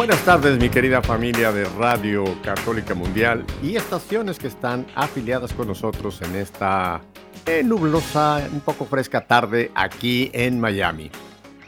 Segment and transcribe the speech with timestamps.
[0.00, 5.68] Buenas tardes mi querida familia de Radio Católica Mundial y estaciones que están afiliadas con
[5.68, 7.02] nosotros en esta
[7.46, 11.10] eh, nublosa, un poco fresca tarde aquí en Miami.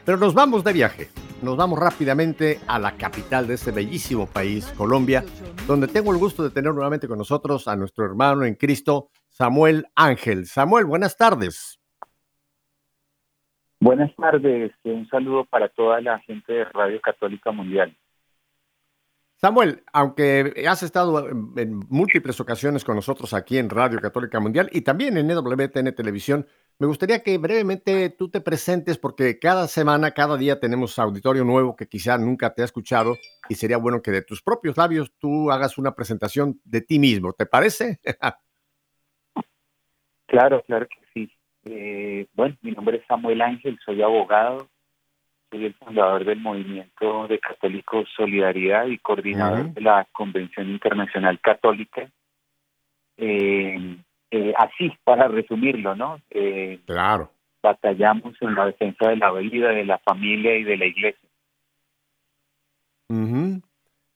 [0.07, 1.09] Pero nos vamos de viaje,
[1.43, 5.23] nos vamos rápidamente a la capital de este bellísimo país, Colombia,
[5.67, 9.89] donde tengo el gusto de tener nuevamente con nosotros a nuestro hermano en Cristo, Samuel
[9.95, 10.47] Ángel.
[10.47, 11.79] Samuel, buenas tardes.
[13.79, 17.95] Buenas tardes, un saludo para toda la gente de Radio Católica Mundial.
[19.45, 24.83] Samuel, aunque has estado en múltiples ocasiones con nosotros aquí en Radio Católica Mundial y
[24.83, 26.47] también en EWTN Televisión,
[26.79, 31.75] me gustaría que brevemente tú te presentes porque cada semana, cada día tenemos auditorio nuevo
[31.75, 33.17] que quizá nunca te ha escuchado
[33.49, 37.33] y sería bueno que de tus propios labios tú hagas una presentación de ti mismo.
[37.33, 37.99] ¿Te parece?
[40.27, 41.33] claro, claro que sí.
[41.65, 44.69] Eh, bueno, mi nombre es Samuel Ángel, soy abogado,
[45.53, 52.11] soy el fundador del Movimiento de Católicos Solidaridad y coordinador de la Convención Internacional Católica.
[53.19, 53.99] Eh,
[54.31, 56.19] eh, así, para resumirlo, ¿no?
[56.31, 57.31] Eh, claro.
[57.63, 61.29] Batallamos en la defensa de la vida, de la familia y de la iglesia.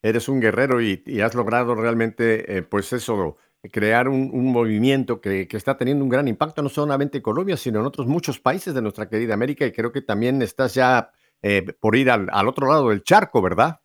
[0.03, 3.37] Eres un guerrero y, has logrado realmente, pues eso,
[3.71, 7.81] crear un, movimiento que, que, está teniendo un gran impacto, no solamente en Colombia, sino
[7.81, 11.11] en otros muchos países de nuestra querida América, y creo que también estás ya
[11.43, 13.81] eh, por ir al, otro lado del charco, ¿verdad?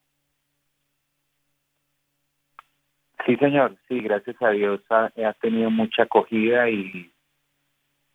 [3.26, 7.14] Sí, señor, sí, gracias a Dios ha, tenido mucha acogida y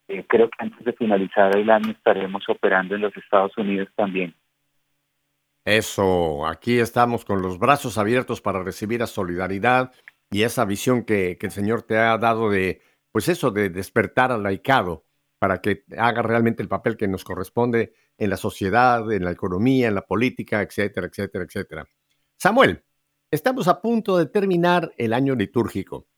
[0.09, 4.34] eh, creo que antes de finalizar el año estaremos operando en los Estados Unidos también.
[5.65, 9.93] Eso, aquí estamos con los brazos abiertos para recibir a solidaridad
[10.31, 14.33] y esa visión que, que el Señor te ha dado de, pues eso, de despertar
[14.33, 15.06] al laicado
[15.38, 19.88] para que haga realmente el papel que nos corresponde en la sociedad, en la economía,
[19.88, 21.88] en la política, etcétera, etcétera, etcétera.
[22.38, 22.84] Samuel,
[23.30, 26.08] estamos a punto de terminar el año litúrgico.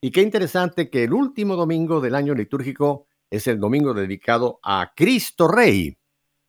[0.00, 4.92] Y qué interesante que el último domingo del año litúrgico es el domingo dedicado a
[4.94, 5.98] Cristo Rey.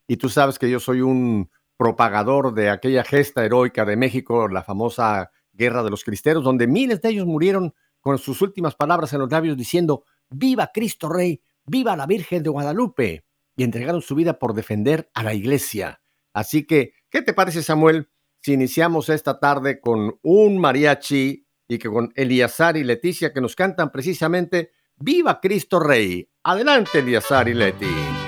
[0.08, 4.64] Y tú sabes que yo soy un propagador de aquella gesta heroica de México, la
[4.64, 9.20] famosa Guerra de los Cristeros, donde miles de ellos murieron con sus últimas palabras en
[9.20, 14.40] los labios diciendo, viva Cristo Rey, viva la Virgen de Guadalupe y entregaron su vida
[14.40, 16.02] por defender a la iglesia.
[16.34, 18.10] Así que, ¿qué te parece, Samuel,
[18.42, 23.56] si iniciamos esta tarde con un mariachi y que con Eliazar y Leticia que nos
[23.56, 26.30] cantan precisamente Viva Cristo Rey?
[26.44, 28.27] Adelante, Eliazar y Leti.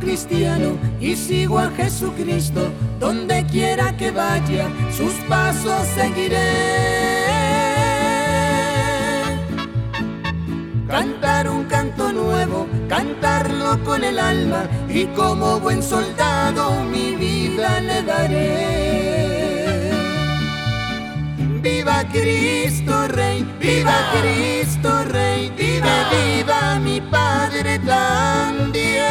[0.00, 7.26] Cristiano y sigo a Jesucristo, donde quiera que vaya, sus pasos seguiré.
[10.88, 18.02] Cantar un canto nuevo, cantarlo con el alma y como buen soldado mi vida le
[18.02, 19.92] daré.
[21.62, 29.01] Viva Cristo Rey, viva Cristo Rey, vive, viva mi Padre también.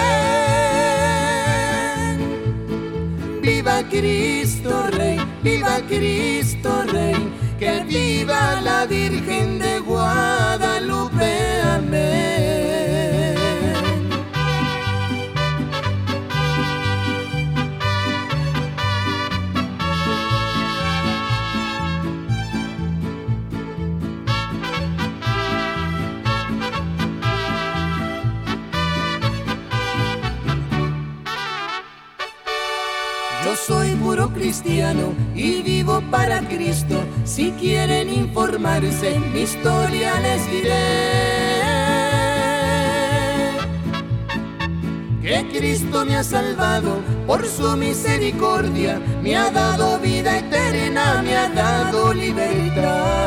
[3.92, 7.30] Cristo Rey, viva Cristo Rey,
[7.60, 11.21] que viva la Virgen de Guadalupe,
[34.52, 37.06] cristiano y vivo para Cristo.
[37.24, 41.62] Si quieren informarse, mi historia les diré.
[45.22, 51.48] Que Cristo me ha salvado por su misericordia, me ha dado vida eterna, me ha
[51.48, 53.22] dado libertad.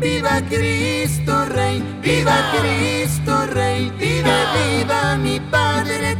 [0.00, 6.16] Viva Cristo Rey, viva Cristo Rey, viva, viva mi Padre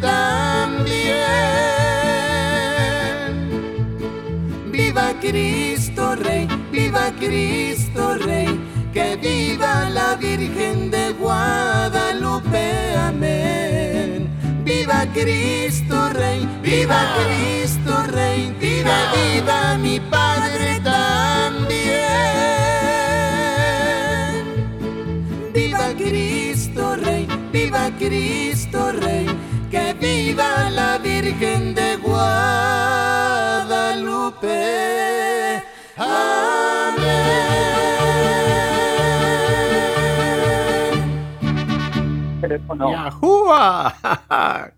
[5.20, 8.60] Cristo Rey, viva Cristo Rey,
[8.92, 14.28] que viva la Virgen de Guadalupe, amén.
[14.64, 21.76] Viva Cristo Rey, viva Cristo Rey, viva, viva mi Padre también.
[25.54, 29.26] Viva Cristo Rey, viva Cristo Rey,
[29.70, 32.86] que viva la Virgen de Guadalupe.
[42.74, 43.92] ¡Yahúa!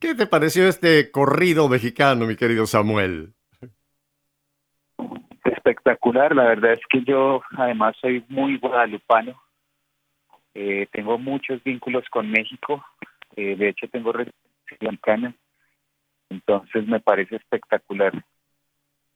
[0.00, 3.34] ¿Qué te pareció este corrido mexicano, mi querido Samuel?
[5.44, 9.40] Espectacular, la verdad es que yo además soy muy guadalupano.
[10.54, 12.84] Eh, tengo muchos vínculos con México.
[13.36, 15.34] Eh, de hecho, tengo residencia
[16.30, 18.12] Entonces me parece espectacular.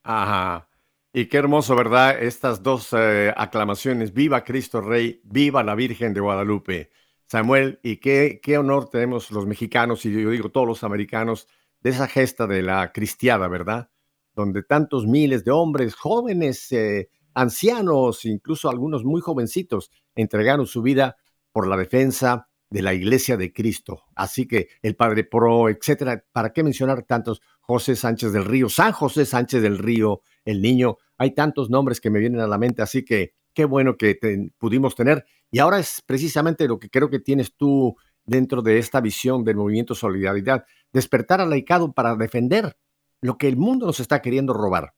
[0.03, 0.69] Ajá.
[1.13, 2.23] Y qué hermoso, ¿verdad?
[2.23, 4.13] Estas dos eh, aclamaciones.
[4.13, 6.91] Viva Cristo Rey, viva la Virgen de Guadalupe.
[7.33, 11.49] Samuel, y qué, qué honor tenemos los mexicanos, y yo digo todos los americanos,
[11.81, 13.89] de esa gesta de la cristiada, ¿verdad?
[14.35, 21.17] Donde tantos miles de hombres, jóvenes, eh, ancianos, incluso algunos muy jovencitos, entregaron su vida
[21.53, 24.03] por la defensa de la iglesia de Cristo.
[24.15, 27.41] Así que el Padre Pro, etcétera, ¿para qué mencionar tantos?
[27.63, 32.11] José Sánchez del Río, San José Sánchez del Río, el niño, hay tantos nombres que
[32.11, 34.19] me vienen a la mente, así que qué bueno que
[34.59, 35.25] pudimos tener.
[35.53, 37.95] Y ahora es precisamente lo que creo que tienes tú
[38.25, 42.75] dentro de esta visión del movimiento Solidaridad, despertar al laicado para defender
[43.21, 44.95] lo que el mundo nos está queriendo robar.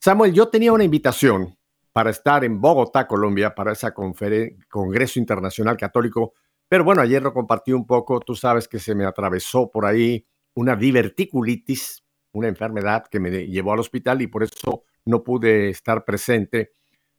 [0.00, 1.56] Samuel, yo tenía una invitación
[1.92, 3.86] para estar en Bogotá, Colombia, para ese
[4.68, 6.34] Congreso Internacional Católico,
[6.68, 10.26] pero bueno, ayer lo compartí un poco, tú sabes que se me atravesó por ahí
[10.54, 12.02] una diverticulitis,
[12.32, 16.72] una enfermedad que me llevó al hospital y por eso no pude estar presente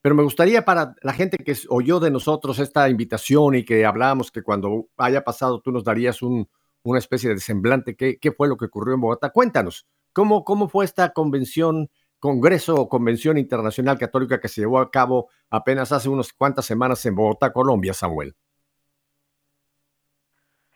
[0.06, 4.30] pero me gustaría para la gente que oyó de nosotros esta invitación y que hablábamos
[4.30, 8.56] que cuando haya pasado tú nos darías una especie de semblante, ¿qué, ¿qué, fue lo
[8.56, 9.30] que ocurrió en Bogotá?
[9.30, 11.88] Cuéntanos, ¿cómo, cómo fue esta convención,
[12.20, 17.04] congreso o convención internacional católica que se llevó a cabo apenas hace unas cuantas semanas
[17.04, 18.36] en Bogotá, Colombia, Samuel?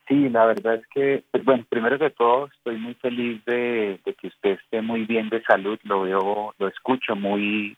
[0.08, 4.14] Sí, la verdad es que, pues, bueno, primero de todo, estoy muy feliz de, de,
[4.14, 7.76] que usted esté muy bien de salud, lo veo, lo escucho muy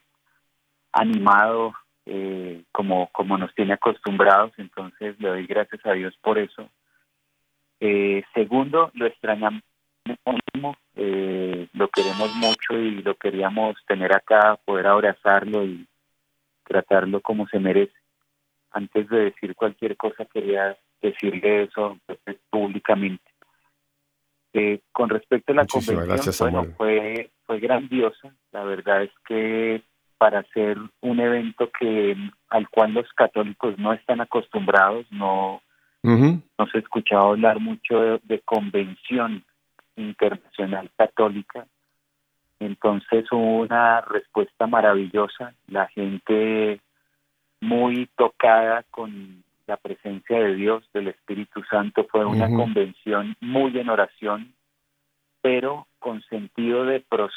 [0.92, 1.74] animado
[2.04, 6.68] eh, como, como nos tiene acostumbrados, entonces le doy gracias a Dios por eso.
[7.80, 9.62] Eh, segundo, lo extrañamos
[10.96, 15.86] eh, lo queremos mucho y lo queríamos tener acá, poder abrazarlo y
[16.64, 17.94] tratarlo como se merece.
[18.72, 21.98] Antes de decir cualquier cosa, quería decirle eso
[22.50, 23.22] públicamente.
[24.90, 28.34] con respecto a la convención, fue, fue grandiosa.
[28.50, 29.82] La verdad es que
[30.22, 32.16] para hacer un evento que
[32.48, 35.60] al cual los católicos no están acostumbrados, no,
[36.04, 39.42] no se ha escuchado hablar mucho de, convención
[39.96, 41.66] internacional católica.
[42.60, 46.80] Entonces hubo una respuesta maravillosa, la gente
[47.60, 53.88] muy tocada con la presencia de Dios, del Espíritu Santo, fue una convención muy en
[53.88, 54.54] oración,
[55.40, 57.31] pero con sentido de proceso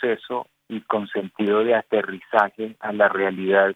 [1.45, 3.73] sentido de aterrizaje a la realidad,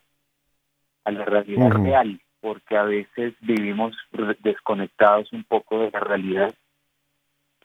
[1.05, 3.95] a la realidad real, porque a veces vivimos
[4.39, 6.53] desconectados un poco de la realidad.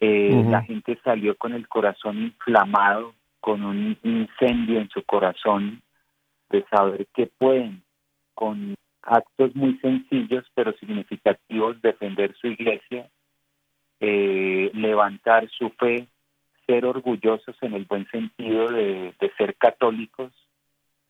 [0.00, 5.82] Eh, la gente salió con el corazón inflamado, con un incendio en su corazón
[6.50, 7.82] de saber que pueden,
[8.34, 13.08] con actos muy sencillos pero significativos, defender su iglesia,
[14.00, 16.08] eh, levantar su fe,
[16.66, 20.32] ser orgullosos en el buen sentido de, ser católicos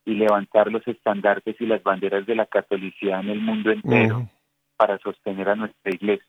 [0.04, 4.28] y levantar los estandartes y las banderas de la catolicidad en el mundo entero
[4.76, 6.26] para sostener a nuestra iglesia.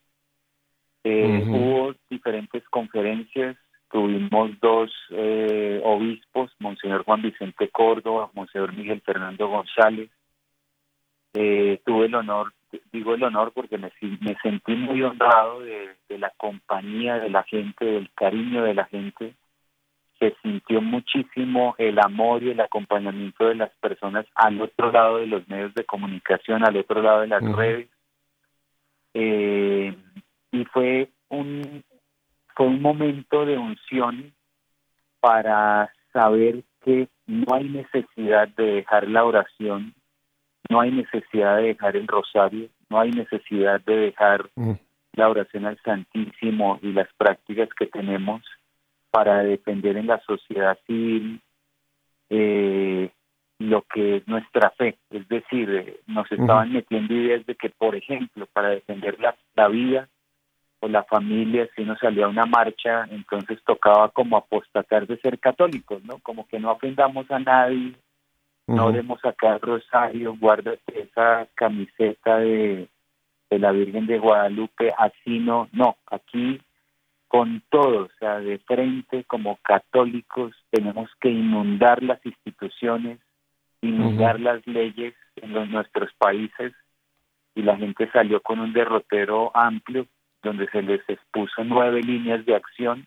[1.03, 3.57] Eh, hubo diferentes conferencias,
[3.91, 10.09] tuvimos dos eh, obispos, Monseñor Juan Vicente Córdoba, Monseñor Miguel Fernando González.
[11.33, 12.53] Eh, tuve el honor
[12.91, 13.91] digo el honor porque me,
[14.21, 19.33] me sentí muy honrado de, la compañía de la gente, del cariño de la gente.
[20.19, 25.27] Se sintió muchísimo el amor y el acompañamiento de las personas al otro lado de
[25.27, 27.89] los medios de comunicación, al otro lado de las redes.
[29.13, 29.93] Eh,
[30.51, 31.83] y fue un,
[32.55, 34.33] fue un momento de unción
[35.19, 39.93] para saber que no hay necesidad de dejar la oración
[40.69, 44.73] no hay necesidad de dejar el rosario, no hay necesidad de dejar mm.
[45.13, 48.41] la oración al Santísimo y las prácticas que tenemos
[49.11, 51.39] para defender en la sociedad civil
[52.29, 53.09] eh,
[53.59, 54.97] lo que es nuestra fe.
[55.09, 59.67] Es decir, eh, nos estaban metiendo ideas de que, por ejemplo, para defender la, la
[59.69, 60.09] vida
[60.81, 65.39] o la familia, si uno salía a una marcha, entonces tocaba como apostatar de ser
[65.39, 66.19] católicos, ¿no?
[66.19, 67.93] Como que no ofendamos a nadie,
[68.67, 72.89] no debemos sacar rosario, guárdate esa camiseta de,
[73.49, 76.59] de la Virgen de Guadalupe, así no, no, aquí
[77.27, 83.19] con todo, o sea, de frente como católicos tenemos que inundar las instituciones,
[83.81, 86.73] inundar las leyes en los, nuestros países
[87.55, 90.07] y la gente salió con un derrotero amplio
[90.43, 93.05] donde se les expuso nueve líneas de acción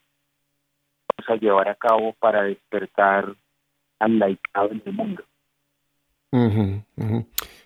[1.16, 3.34] vamos a llevar a cabo para despertar
[3.98, 5.24] al laicado en el mundo.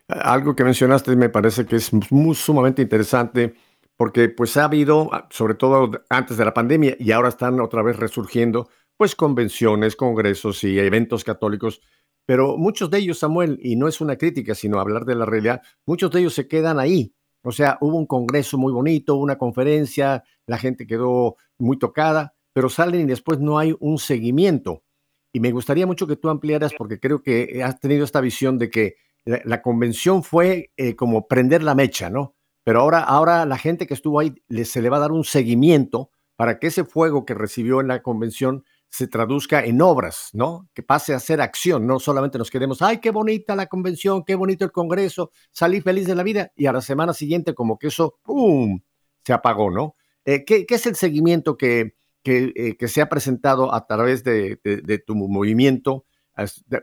[0.08, 3.54] Algo que mencionaste me parece que es muy, sumamente interesante
[3.96, 7.96] porque pues ha habido, sobre todo antes de la pandemia y ahora están otra vez
[7.96, 11.80] resurgiendo, pues convenciones, congresos y eventos católicos,
[12.24, 15.62] pero muchos de ellos, Samuel, y no es una crítica, sino hablar de la realidad,
[15.86, 17.14] muchos de ellos se quedan ahí.
[17.42, 22.68] O sea, hubo un congreso muy bonito, una conferencia, la gente quedó muy tocada, pero
[22.68, 24.84] salen y después no hay un seguimiento.
[25.32, 28.70] Y me gustaría mucho que tú ampliaras, porque creo que has tenido esta visión de
[28.70, 32.34] que la, convención fue eh, como prender la mecha, ¿no?
[32.64, 34.34] Pero ahora, ahora la gente que estuvo ahí
[34.64, 38.02] se le va a dar un seguimiento para que ese fuego que recibió en la
[38.02, 40.68] convención se traduzca en obras, ¿no?
[40.74, 44.34] Que pase a ser acción, no solamente nos quedemos, ay, qué bonita la convención, qué
[44.34, 47.86] bonito el Congreso, salí feliz de la vida y a la semana siguiente como que
[47.86, 48.80] eso, ¡pum!,
[49.24, 49.96] se apagó, ¿no?
[50.24, 54.58] Eh, ¿qué, es el seguimiento que, eh, que, se ha presentado a través de,
[55.06, 56.04] tu movimiento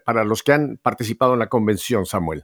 [0.05, 2.43] para los que han participado en la convención, Samuel?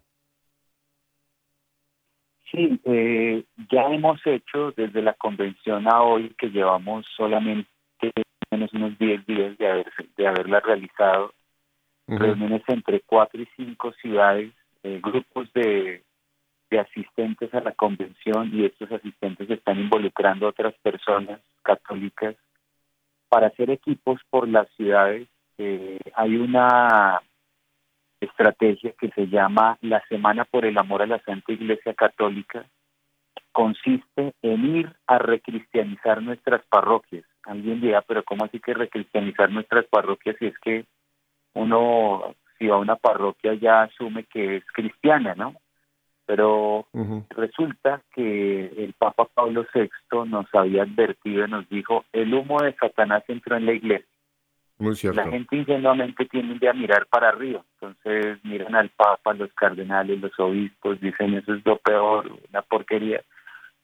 [2.51, 7.67] Sí, eh, ya hemos hecho desde la convención a hoy que llevamos solamente
[8.51, 11.33] menos unos 10 días de, haber, de haberla realizado,
[12.07, 16.03] reuniones entre cuatro y cinco ciudades, eh, grupos de,
[16.69, 22.35] de asistentes a la convención y estos asistentes están involucrando a otras personas católicas
[23.35, 25.27] para hacer equipos por las ciudades.
[25.57, 27.21] Eh, hay una
[28.21, 32.65] estrategia que se llama la Semana por el Amor a la Santa Iglesia Católica.
[33.51, 37.25] Consiste en ir a recristianizar nuestras parroquias.
[37.43, 40.85] Alguien dirá, pero ¿cómo así que recristianizar nuestras parroquias si es que
[41.55, 45.55] uno, si va a una parroquia ya asume que es cristiana, ¿no?
[46.25, 46.87] Pero
[47.29, 49.89] resulta que el Papa Pablo VI
[50.27, 54.07] nos había advertido y nos dijo, el humo de Satanás entró en la iglesia.
[55.23, 60.37] La gente ingenuamente tiende a mirar para arriba, entonces miran al Papa, los cardenales, los
[60.37, 63.23] obispos, dicen eso es lo peor, una porquería.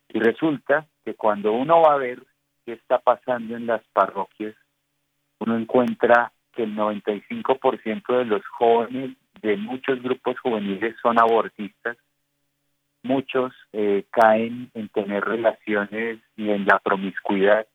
[0.10, 2.22] Y resulta que cuando uno va a ver
[2.66, 4.56] qué está pasando en las parroquias,
[5.40, 11.98] uno encuentra que el 95% de los jóvenes de muchos grupos juveniles son abortistas,
[13.04, 17.68] muchos eh, caen en tener relaciones y en la promiscuidad,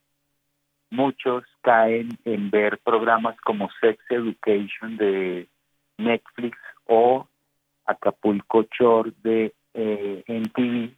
[0.89, 5.47] muchos caen en ver programas como Sex Education de
[5.97, 7.27] Netflix o
[7.85, 10.91] Acapulco Shore de eh, NTV,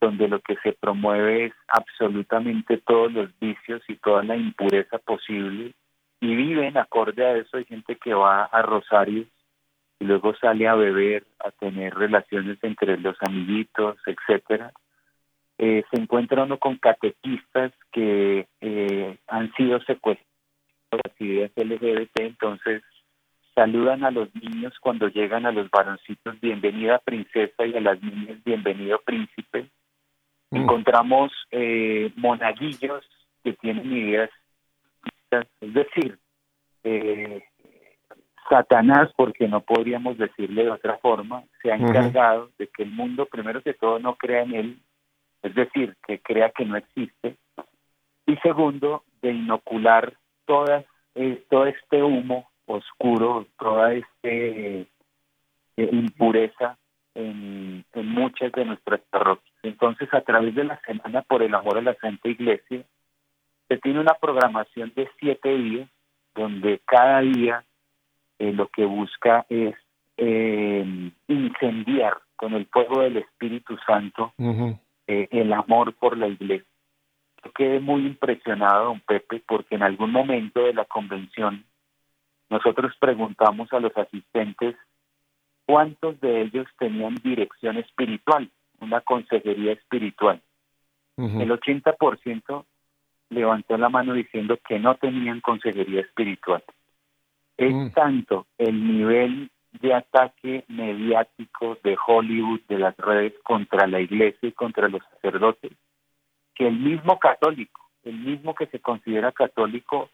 [0.00, 5.72] donde lo que se promueve es absolutamente todos los vicios y toda la impureza posible
[6.20, 7.56] y viven acorde a eso.
[7.56, 9.26] Hay gente que va a Rosario
[9.98, 14.72] y luego sale a beber, a tener relaciones entre los amiguitos, etcétera
[15.58, 20.26] eh, se encuentra uno con catequistas que eh, han sido secuestrados
[20.90, 22.82] por las ideas LGBT, entonces
[23.54, 28.36] saludan a los niños cuando llegan a los varoncitos, bienvenida princesa, y a las niñas,
[28.44, 29.70] bienvenido príncipe.
[30.50, 30.56] Mm.
[30.56, 33.04] Encontramos eh, monaguillos
[33.42, 34.30] que tienen ideas,
[35.60, 36.18] es decir,
[36.84, 37.42] eh,
[38.48, 43.26] Satanás, porque no podríamos decirle de otra forma, se ha encargado de que el mundo,
[43.26, 44.78] primero que todo, no crea en él,
[45.42, 47.36] es decir, que crea que no existe,
[48.26, 50.84] y segundo, de inocular todas,
[51.14, 54.86] eh, todo este humo oscuro, toda esta eh,
[55.76, 56.76] impureza
[57.14, 59.54] en, muchas de nuestras parroquias.
[59.62, 62.82] Entonces, a través de la Semana por el Amor a la Santa Iglesia,
[63.68, 65.88] se tiene una programación de siete días,
[66.34, 67.64] donde cada día
[68.38, 69.74] eh, lo que busca es
[71.28, 74.32] incendiar con el fuego del Espíritu Santo
[75.08, 76.66] eh, el amor por la iglesia.
[77.44, 81.64] Yo quedé muy impresionado, don Pepe, porque en algún momento de la convención
[82.50, 84.76] nosotros preguntamos a los asistentes
[85.64, 88.50] cuántos de ellos tenían dirección espiritual,
[88.80, 90.40] una consejería espiritual.
[91.16, 92.64] El 80%
[93.30, 96.62] levantó la mano diciendo que no tenían consejería espiritual.
[97.56, 97.90] Es mm.
[97.90, 104.52] tanto el nivel de ataque mediático de Hollywood, de las redes contra la iglesia y
[104.52, 105.72] contra los sacerdotes,
[106.54, 110.10] que el mismo católico, el mismo que se considera católico,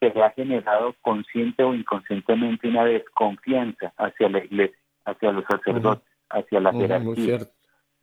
[0.00, 6.08] se le ha generado consciente o inconscientemente una desconfianza hacia la iglesia, hacia los sacerdotes,
[6.30, 7.38] hacia la jerarquía.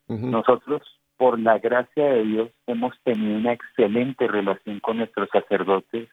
[0.08, 0.82] Nosotros,
[1.18, 6.10] por la gracia de Dios, hemos tenido una excelente relación con nuestros sacerdotes,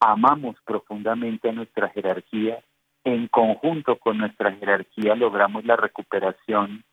[0.00, 2.60] amamos profundamente a nuestra jerarquía,
[3.04, 6.84] en conjunto con nuestra jerarquía logramos la recuperación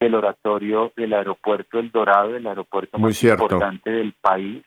[0.00, 4.64] del oratorio del aeropuerto El Dorado, el aeropuerto más importante del país,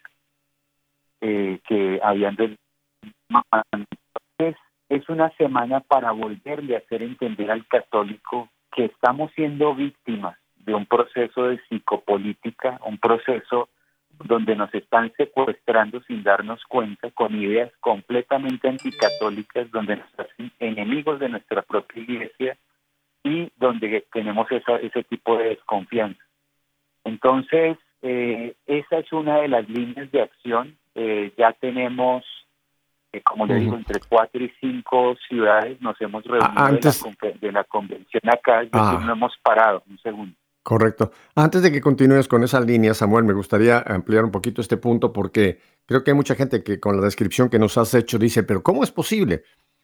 [1.22, 2.38] eh, que habían
[4.38, 4.56] es,
[4.90, 10.74] es una semana para volverle a hacer entender al católico que estamos siendo víctimas de
[10.74, 13.70] un proceso de psicopolítica, un proceso
[14.24, 21.20] donde nos están secuestrando sin darnos cuenta con ideas completamente anticatólicas, donde nos hacen enemigos
[21.20, 22.58] de nuestra propia iglesia
[23.24, 26.24] y donde tenemos esa, ese tipo de desconfianza.
[27.04, 30.78] Entonces, eh, esa es una de las líneas de acción.
[30.96, 32.24] Eh, ya tenemos
[33.16, 37.02] eh, como le digo, entre cuatro y cinco ciudades nos hemos reunido Antes...
[37.40, 39.02] de, la, convención acá y ah.
[39.06, 39.84] no hemos parado.
[39.90, 40.36] Un segundo.
[40.66, 41.12] Correcto.
[41.36, 45.14] Antes de que continúes con esa línea, Samuel, me gustaría ampliar un poquito este punto
[45.14, 48.42] porque creo que hay mucha gente que con la descripción que nos has hecho dice,
[48.42, 49.44] pero ¿cómo es posible?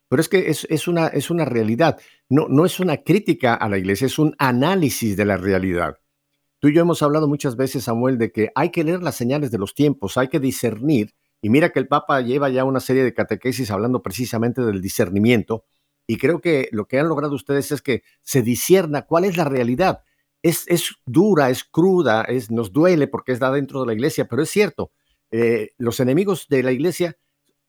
[0.09, 1.99] Pero es que es, es, una, es una realidad.
[2.29, 5.99] No, no es una crítica a la iglesia, es un análisis de la realidad.
[6.57, 9.51] Tú y yo hemos hablado muchas veces, Samuel, de que hay que leer las señales
[9.51, 13.03] de los tiempos, hay que discernir y mira que el Papa lleva ya una serie
[13.03, 15.63] de catequesis hablando precisamente del discernimiento.
[16.07, 19.43] Y creo que lo que han logrado ustedes es que se discierna cuál es la
[19.43, 20.01] realidad.
[20.41, 24.41] Es, es dura, es cruda, es, nos duele porque está dentro de la iglesia, pero
[24.41, 24.91] es cierto,
[25.31, 27.17] eh, los enemigos de la iglesia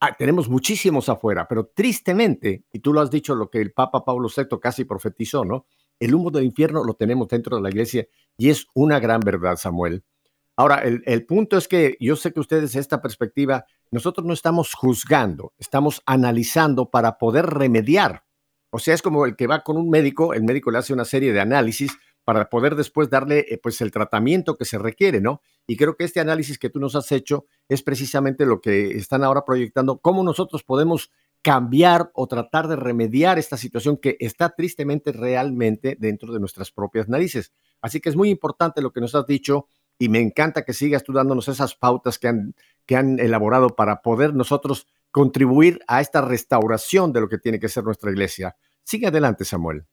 [0.00, 4.04] ah, tenemos muchísimos afuera, pero tristemente, y tú lo has dicho, lo que el Papa
[4.04, 5.66] Pablo VI casi profetizó, ¿no?
[6.00, 9.56] El humo del infierno lo tenemos dentro de la iglesia y es una gran verdad,
[9.56, 10.04] Samuel.
[10.56, 15.54] Ahora, el, punto es que yo sé que ustedes esta perspectiva, nosotros no estamos juzgando,
[15.58, 18.24] estamos analizando para poder remediar.
[18.70, 21.06] O sea, es como el que va con un médico, el médico le hace una
[21.06, 21.92] serie de análisis
[22.24, 25.40] para poder después darle eh, pues el tratamiento que se requiere, ¿no?
[25.66, 29.24] Y creo que este análisis que tú nos has hecho es precisamente lo que están
[29.24, 31.10] ahora proyectando, cómo nosotros podemos
[31.42, 37.08] cambiar o tratar de remediar esta situación que está tristemente realmente dentro de nuestras propias
[37.08, 37.52] narices.
[37.80, 39.66] Así que es muy importante lo que nos has dicho
[39.98, 42.54] y me encanta que sigas tú dándonos esas pautas que han,
[42.86, 47.68] que han elaborado para poder nosotros contribuir a esta restauración de lo que tiene que
[47.68, 48.56] ser nuestra iglesia.
[48.84, 49.86] Sigue adelante, Samuel.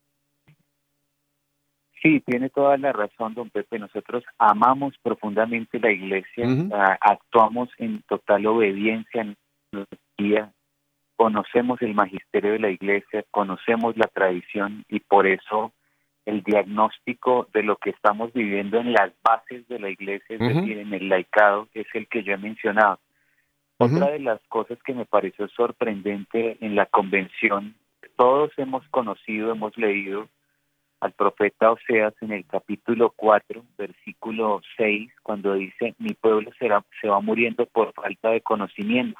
[2.02, 3.78] Sí, tiene toda la razón, don Pepe.
[3.78, 9.36] Nosotros amamos profundamente la iglesia, ah, actuamos en total obediencia en
[10.18, 10.52] día,
[11.18, 15.74] conocemos el magisterio de la iglesia, conocemos la tradición y por eso
[16.26, 20.78] el diagnóstico de lo que estamos viviendo en las bases de la iglesia, es decir,
[20.78, 23.00] en el laicado, es el que yo he mencionado.
[23.78, 27.76] Otra de las cosas que me pareció sorprendente en la convención,
[28.16, 30.28] todos hemos conocido, hemos leído
[31.00, 37.08] al profeta Oseas en el capítulo 4, versículo 6, cuando dice, mi pueblo será, se
[37.08, 39.20] va muriendo por falta de conocimiento.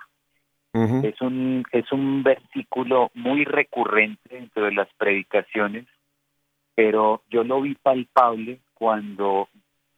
[0.74, 5.86] es, un, es un versículo muy recurrente dentro de las predicaciones
[6.80, 9.50] pero yo lo vi palpable cuando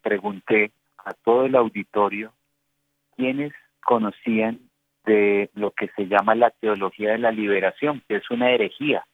[0.01, 2.33] pregunté a todo el auditorio
[3.15, 3.53] quiénes
[3.85, 4.59] conocían
[5.05, 9.05] de lo que se llama la teología de la liberación, que es una herejía.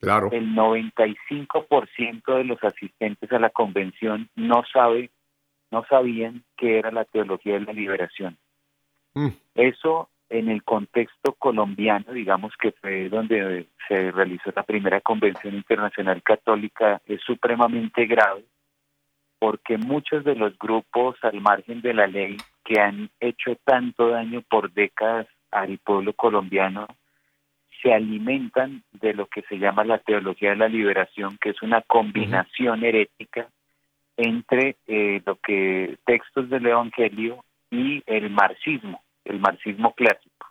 [0.00, 0.30] Claro.
[0.32, 5.10] El 95% de los asistentes a la convención no sabe,
[5.70, 8.38] no sabían qué era la teología de la liberación.
[9.14, 9.28] Mm.
[9.54, 16.22] Eso en el contexto colombiano, digamos que fue donde se realizó la primera convención internacional
[16.22, 18.44] católica, es supremamente grave
[19.40, 24.42] porque muchos de los grupos al margen de la ley que han hecho tanto daño
[24.48, 26.86] por décadas al pueblo colombiano
[27.82, 31.82] se alimentan de lo que se llama la teología de la liberación, que es una
[31.82, 33.48] combinación herética
[34.16, 40.46] entre eh, lo que textos del Evangelio y el marxismo el marxismo clásico.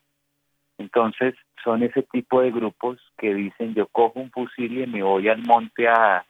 [0.77, 5.27] Entonces, son ese tipo de grupos que dicen yo cojo un fusil y me voy
[5.27, 6.25] al monte a,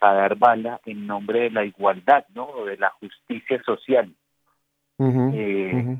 [0.00, 2.44] dar bala en nombre de la igualdad, ¿no?
[2.44, 4.12] O de la justicia social.
[4.98, 5.96] Eh,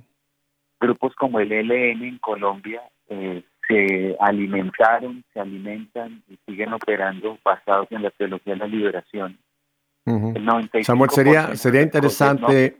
[0.78, 7.88] grupos como el ELN en Colombia eh, se alimentaron, se alimentan y siguen operando basados
[7.90, 9.38] en la teología de la liberación.
[10.82, 12.76] Samuel, sería, sería interesante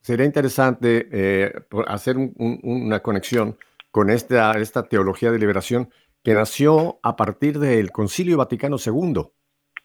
[0.00, 1.52] Sería interesante eh,
[1.86, 3.58] hacer una conexión
[3.90, 5.90] con esta, esta teología de liberación
[6.22, 9.26] que nació a partir del Concilio Vaticano II,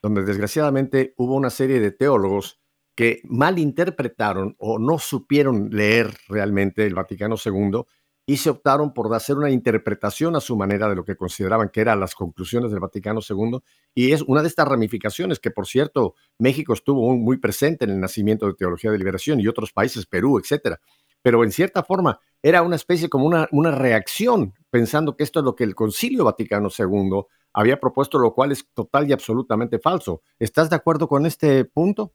[0.02, 2.62] donde desgraciadamente hubo una serie de teólogos
[2.96, 7.84] que malinterpretaron o no supieron leer realmente el Vaticano II
[8.26, 11.82] y se optaron por hacer una interpretación a su manera de lo que consideraban que
[11.82, 13.60] eran las conclusiones del Vaticano II.
[13.94, 18.00] Y es una de estas ramificaciones que, por cierto, México estuvo muy presente en el
[18.00, 20.80] nacimiento de Teología de Liberación y otros países, Perú, etcétera.
[21.22, 25.46] Pero en cierta forma era una especie como una, una reacción, pensando que esto es
[25.46, 30.22] lo que el Concilio Vaticano II había propuesto, lo cual es total y absolutamente falso.
[30.40, 32.14] ¿Estás de acuerdo con este punto?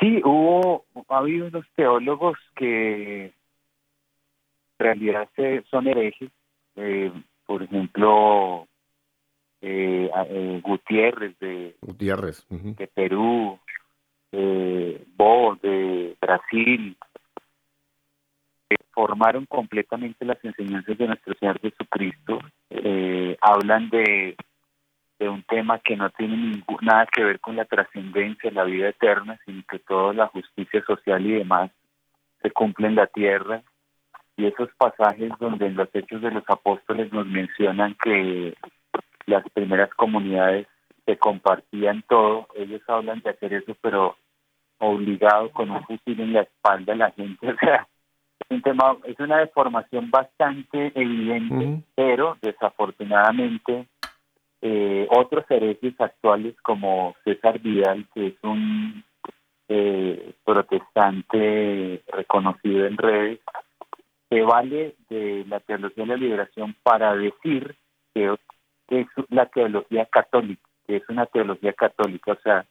[0.00, 3.32] Sí, hubo, ha habido unos teólogos que en
[4.78, 5.28] realidad
[5.70, 6.30] son herejes,
[6.76, 7.12] eh,
[7.46, 8.68] por ejemplo,
[9.60, 13.58] eh, eh, Gutiérrez de, Gutiérrez, de Perú,
[14.30, 16.96] eh, Bo de Brasil,
[18.68, 22.38] que formaron completamente las enseñanzas de nuestro Señor Jesucristo,
[23.40, 24.36] hablan de
[25.18, 29.38] de un tema que no tiene nada que ver con la trascendencia, la vida eterna,
[29.44, 31.70] sino que toda la justicia social y demás
[32.42, 33.62] se cumple en la tierra.
[34.36, 38.56] Y esos pasajes donde en los Hechos de los Apóstoles nos mencionan que
[39.26, 40.68] las primeras comunidades
[41.04, 44.16] se compartían todo, ellos hablan de hacer eso, pero
[44.78, 47.88] obligado con un fusil en la espalda la gente, o sea,
[48.40, 53.86] es un tema, es una deformación bastante evidente, pero desafortunadamente
[54.60, 59.04] eh, otros herejes actuales como César Vidal, que es un
[59.68, 63.40] eh, protestante reconocido en redes,
[64.28, 67.76] se vale de la teología de la liberación para decir
[68.12, 68.36] que
[68.88, 72.66] es la teología católica, que es una teología católica, o sea,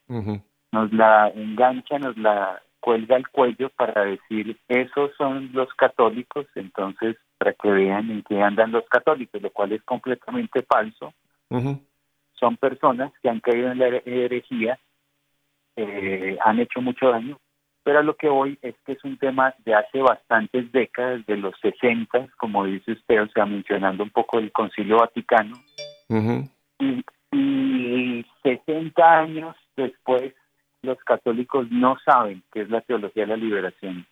[0.71, 7.15] nos la engancha, nos la cuelga al cuello para decir esos son los católicos, entonces
[7.37, 11.13] para que vean en qué andan los católicos, lo cual es completamente falso
[11.49, 14.79] son personas que han caído en la herejía,
[15.75, 17.39] eh, han hecho mucho daño,
[17.83, 21.37] pero a lo que voy es que es un tema de hace bastantes décadas, de
[21.37, 25.55] los 60, como dice usted, o sea, mencionando un poco el Concilio Vaticano,
[26.79, 30.33] y, y 60 años después
[30.81, 34.05] los católicos no saben qué es la teología de la liberación.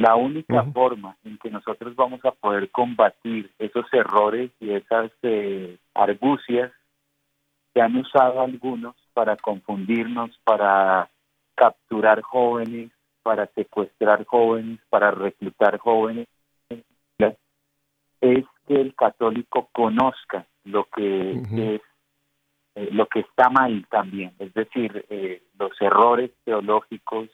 [0.00, 5.76] La única forma en que nosotros vamos a poder combatir esos errores y esas eh,
[5.92, 6.72] argucias
[7.74, 11.10] que han usado algunos para confundirnos, para
[11.54, 12.90] capturar jóvenes,
[13.22, 16.26] para secuestrar jóvenes, para reclutar jóvenes,
[18.22, 21.80] es que el católico conozca lo que es
[22.74, 27.28] eh, lo que está mal también, es decir, eh, los errores teológicos,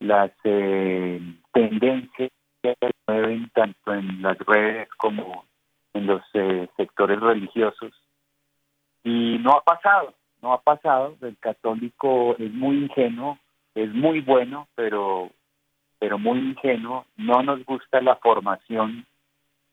[0.00, 1.20] las eh,
[1.56, 2.30] tendencias
[2.62, 5.46] que mueven tanto en las redes como
[5.94, 7.92] en los eh, sectores religiosos.
[9.02, 11.16] Y no ha pasado, no ha pasado.
[11.22, 13.38] El católico es muy ingenuo,
[13.74, 15.30] es muy bueno, pero,
[15.98, 17.06] pero muy ingenuo.
[17.16, 19.06] No nos gusta la formación,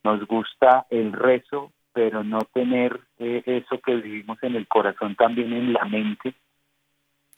[0.03, 5.51] nos gusta el rezo, pero no tener eh, eso que vivimos en el corazón también
[5.51, 6.33] en la mente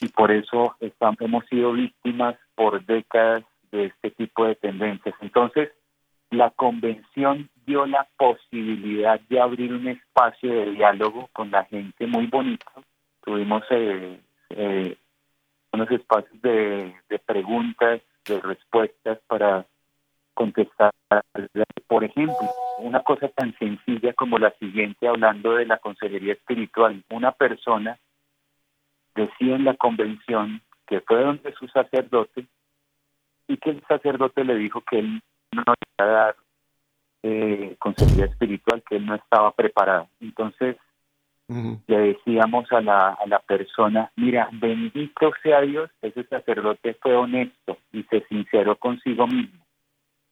[0.01, 3.43] y por eso estamos, hemos sido víctimas por décadas
[3.75, 5.15] de este tipo de tendencias.
[5.21, 5.71] Entonces,
[6.31, 12.27] la convención dio la posibilidad de abrir un espacio de diálogo con la gente muy
[12.27, 12.65] bonito.
[13.23, 14.97] Tuvimos eh, eh,
[15.71, 19.65] unos espacios de, de preguntas, de respuestas para
[20.33, 20.91] contestar.
[21.87, 27.03] Por ejemplo, una cosa tan sencilla como la siguiente, hablando de la consejería espiritual.
[27.09, 27.97] Una persona
[29.15, 32.45] decía en la convención que fue donde su sacerdote
[33.47, 36.35] y que el sacerdote le dijo que él no iba a dar
[37.23, 40.07] eh, consejería espiritual, que él no estaba preparado.
[40.19, 40.77] Entonces
[41.47, 47.77] le decíamos a la, a la persona, mira, bendito sea Dios, ese sacerdote fue honesto
[47.91, 49.63] y se sinceró consigo mismo.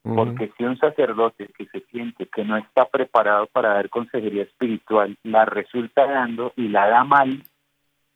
[0.03, 5.17] Porque si un sacerdote que se siente que no está preparado para dar consejería espiritual
[5.23, 7.41] la resulta dando y la da mal,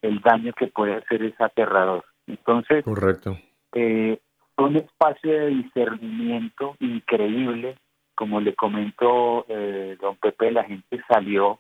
[0.02, 2.04] el daño que puede hacer es aterrador.
[2.28, 3.38] Entonces, correcto.
[3.74, 4.20] Eh,
[4.66, 7.76] un espacio de discernimiento increíble,
[8.16, 11.60] como le comentó eh, don Pepe, la gente salió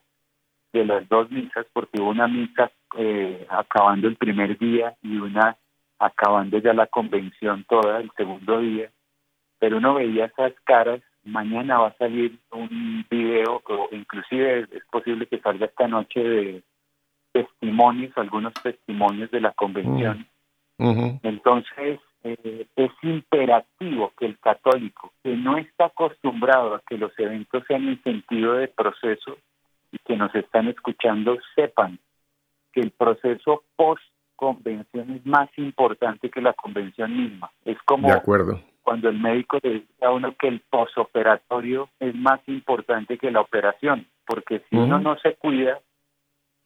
[0.74, 5.58] de las dos misas porque hubo una misa eh, acabando el primer día y una
[6.00, 8.92] acabando ya la convención toda el segundo día,
[9.60, 15.26] pero uno veía esas caras, mañana va a salir un video, o inclusive es posible
[15.26, 16.64] que salga esta noche de
[17.32, 20.28] testimonios, algunos testimonios de la convención.
[20.78, 21.18] Mm.
[21.24, 22.00] Entonces,
[22.34, 27.88] eh, es imperativo que el católico que no está acostumbrado a que los eventos sean
[27.88, 29.38] en sentido de proceso
[29.92, 32.00] y que nos están escuchando sepan
[32.74, 34.04] que el proceso post
[34.38, 37.52] convención es más importante que la convención misma.
[37.66, 38.08] Es como
[38.84, 43.42] cuando el médico le dice a uno que el posoperatorio es más importante que la
[43.42, 45.82] operación, porque si uno no se cuida,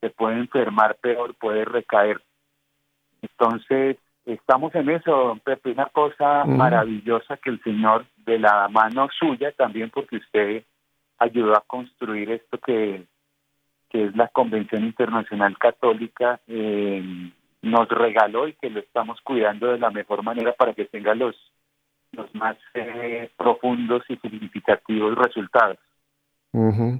[0.01, 2.21] se puede enfermar peor, puede recaer.
[3.23, 9.07] Entonces, estamos en eso, don Pepe, una cosa maravillosa que el Señor, de la mano
[9.17, 10.63] suya también, porque usted
[11.17, 13.05] ayudó a construir esto que,
[13.89, 17.31] que es la Convención Internacional Católica, eh,
[17.61, 21.35] nos regaló y que lo estamos cuidando de la mejor manera para que tenga los,
[22.11, 25.77] los más eh, profundos y significativos resultados.
[26.53, 26.99] Eh,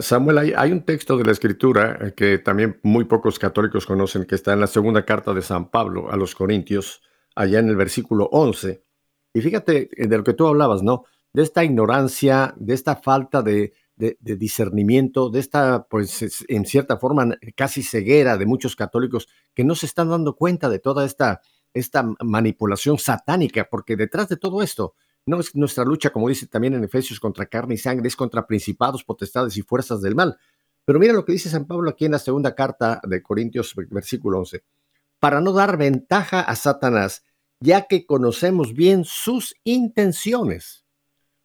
[0.00, 4.34] Samuel, hay, un texto de la escritura eh, que también muy pocos católicos conocen, que
[4.34, 7.02] está en la segunda carta de San Pablo a los Corintios,
[7.34, 8.84] allá en el versículo 11.
[9.34, 11.04] Y fíjate de lo que tú hablabas, ¿no?
[11.32, 17.36] De esta ignorancia, de esta falta de, de, discernimiento, de esta, pues, en cierta forma,
[17.54, 21.40] casi ceguera de muchos católicos que no se están dando cuenta de toda esta,
[21.74, 24.94] esta manipulación satánica, porque detrás de todo esto
[25.26, 28.46] no es nuestra lucha, como dice también en Efesios, contra carne y sangre, es contra
[28.46, 30.38] principados, potestades y fuerzas del mal.
[30.84, 34.38] Pero mira lo que dice San Pablo aquí en la segunda carta de Corintios, versículo
[34.38, 34.64] 11.
[35.18, 37.24] Para no dar ventaja a Satanás,
[37.60, 40.84] ya que conocemos bien sus intenciones.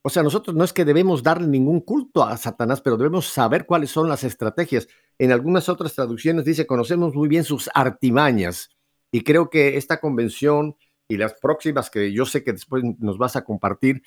[0.01, 3.65] O sea, nosotros no es que debemos darle ningún culto a Satanás, pero debemos saber
[3.65, 4.87] cuáles son las estrategias.
[5.17, 8.69] En algunas otras traducciones dice, conocemos muy bien sus artimañas.
[9.11, 10.75] Y creo que esta convención
[11.07, 14.01] y las próximas que yo sé que después nos vas a compartir,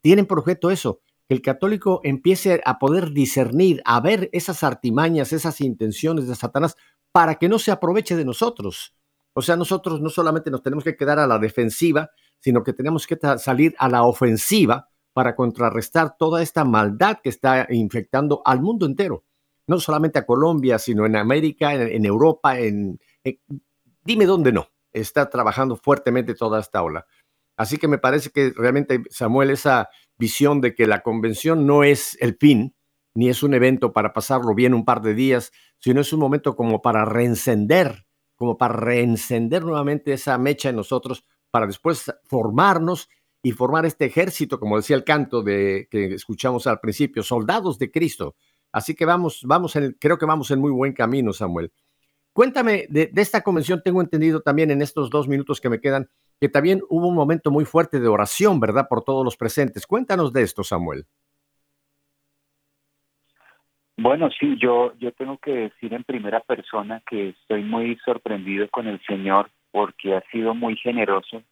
[0.00, 5.32] tienen por objeto eso, que el católico empiece a poder discernir, a ver esas artimañas,
[5.32, 6.76] esas intenciones de Satanás,
[7.12, 8.94] para que no se aproveche de nosotros.
[9.32, 12.10] O sea, nosotros no solamente nos tenemos que quedar a la defensiva,
[12.40, 17.66] sino que tenemos que salir a la ofensiva para contrarrestar toda esta maldad que está
[17.70, 19.24] infectando al mundo entero,
[19.66, 22.98] no solamente a Colombia, sino en América, en, Europa, en,
[24.04, 27.06] dime dónde no, está trabajando fuertemente toda esta ola.
[27.56, 32.16] Así que me parece que realmente, Samuel, esa visión de que la convención no es
[32.20, 32.74] el fin,
[33.14, 36.56] ni es un evento para pasarlo bien un par de días, sino es un momento
[36.56, 43.08] como para reencender, como para reencender nuevamente esa mecha en nosotros, para después formarnos
[43.42, 47.90] y formar este ejército, como decía el canto de, que escuchamos al principio, soldados de
[47.90, 48.36] Cristo.
[48.72, 51.72] Así que vamos, vamos en, creo que vamos en muy buen camino, Samuel.
[52.32, 56.08] Cuéntame de, esta convención, tengo entendido también en estos dos minutos que me quedan,
[56.40, 58.86] que también hubo un momento muy fuerte de oración, ¿verdad?
[58.88, 59.86] Por todos los presentes.
[59.86, 61.04] Cuéntanos de esto, Samuel.
[63.96, 68.86] Bueno, sí, yo, yo tengo que decir en primera persona que estoy muy sorprendido con
[68.86, 71.42] el Señor porque ha sido muy generoso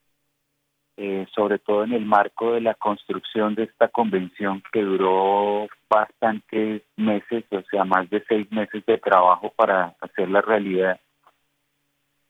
[1.00, 6.82] eh, sobre todo en el marco de la construcción de esta convención que duró bastantes
[6.96, 10.98] meses, o sea, más de seis meses de trabajo para hacer la realidad.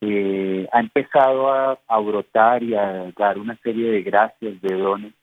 [0.02, 5.14] Eh, ha empezado a, brotar y a dar una serie de gracias, de dones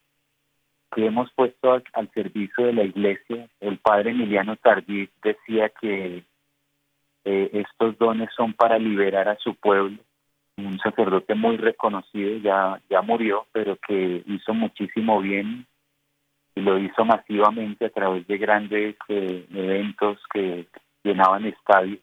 [0.92, 3.48] que hemos puesto al, servicio de la iglesia.
[3.60, 6.24] El padre Emiliano Tardí decía que
[7.24, 9.98] eh, estos dones son para liberar a su pueblo
[10.56, 15.66] un sacerdote muy reconocido, ya, ya murió, pero que hizo muchísimo bien
[16.54, 20.66] y lo hizo masivamente a través de grandes eh, eventos que
[21.04, 22.00] llenaban estadios.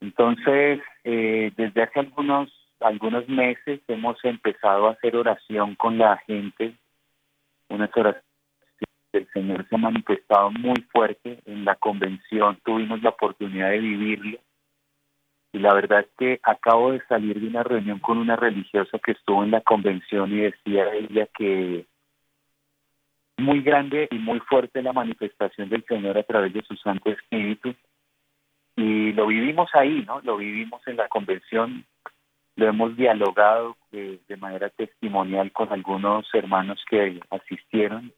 [0.00, 6.74] Entonces, eh, desde hace algunos, algunos meses hemos empezado a hacer oración con la gente,
[7.68, 8.24] unas oraciones
[9.12, 14.38] el Señor se ha manifestado muy fuerte en la convención, tuvimos la oportunidad de vivirlo
[15.56, 19.12] y la verdad es que acabo de salir de una reunión con una religiosa que
[19.12, 21.86] estuvo en la convención y decía ella que
[23.38, 27.74] muy grande y muy fuerte la manifestación del Señor a través de su Santo Espíritu.
[28.76, 30.20] Y lo vivimos ahí, ¿no?
[30.20, 31.86] Lo vivimos en la convención,
[32.56, 38.12] lo hemos dialogado de, manera testimonial con algunos hermanos que asistieron.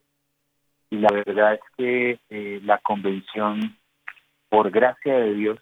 [0.90, 3.78] Y la verdad es que eh, la convención,
[4.48, 5.60] por gracia de Dios,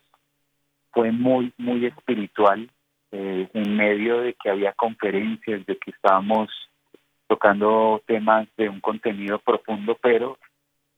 [0.96, 2.70] fue muy, muy espiritual,
[3.12, 6.48] eh, en medio de que había conferencias, de que estábamos
[7.26, 10.38] tocando temas de un contenido profundo, pero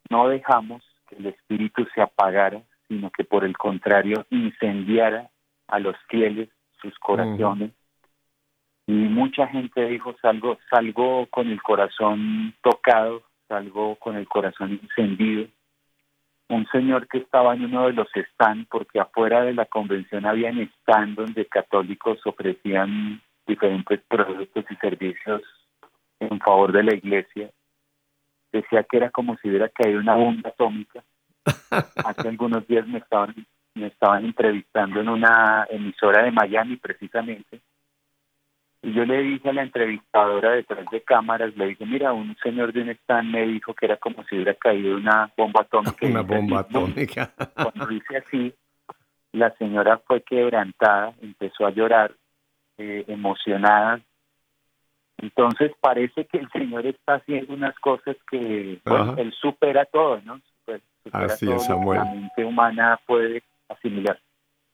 [0.09, 5.31] no dejamos que el espíritu se apagara, sino que por el contrario incendiara
[5.67, 6.49] a los fieles
[6.81, 7.73] sus corazones.
[8.87, 15.49] Y mucha gente dijo, salgo, salgo con el corazón tocado, salgo con el corazón encendido
[16.49, 20.59] un señor que estaba en uno de los stands, porque afuera de la convención habían
[20.59, 25.43] stand donde católicos ofrecían diferentes productos y servicios
[26.21, 27.51] en favor de la iglesia.
[28.51, 31.05] Decía que era como si hubiera caído una bomba atómica.
[32.05, 33.35] Hace algunos días me estaban,
[33.75, 37.61] me estaban entrevistando en una emisora de Miami precisamente.
[38.83, 42.73] Y yo le dije a la entrevistadora detrás de cámaras, le dije, mira, un señor
[42.73, 46.07] de un stand me dijo que era como si hubiera caído una bomba atómica.
[46.07, 47.33] Una bomba atómica.
[47.55, 48.55] Cuando dice así,
[49.33, 52.15] la señora fue quebrantada, empezó a llorar,
[52.79, 54.01] eh, emocionada.
[55.19, 58.81] Entonces parece que el Señor está haciendo unas cosas que
[59.17, 60.41] él supera todo, ¿no?
[61.13, 61.99] Así es, Samuel.
[61.99, 64.21] La mente humana puede asimilar.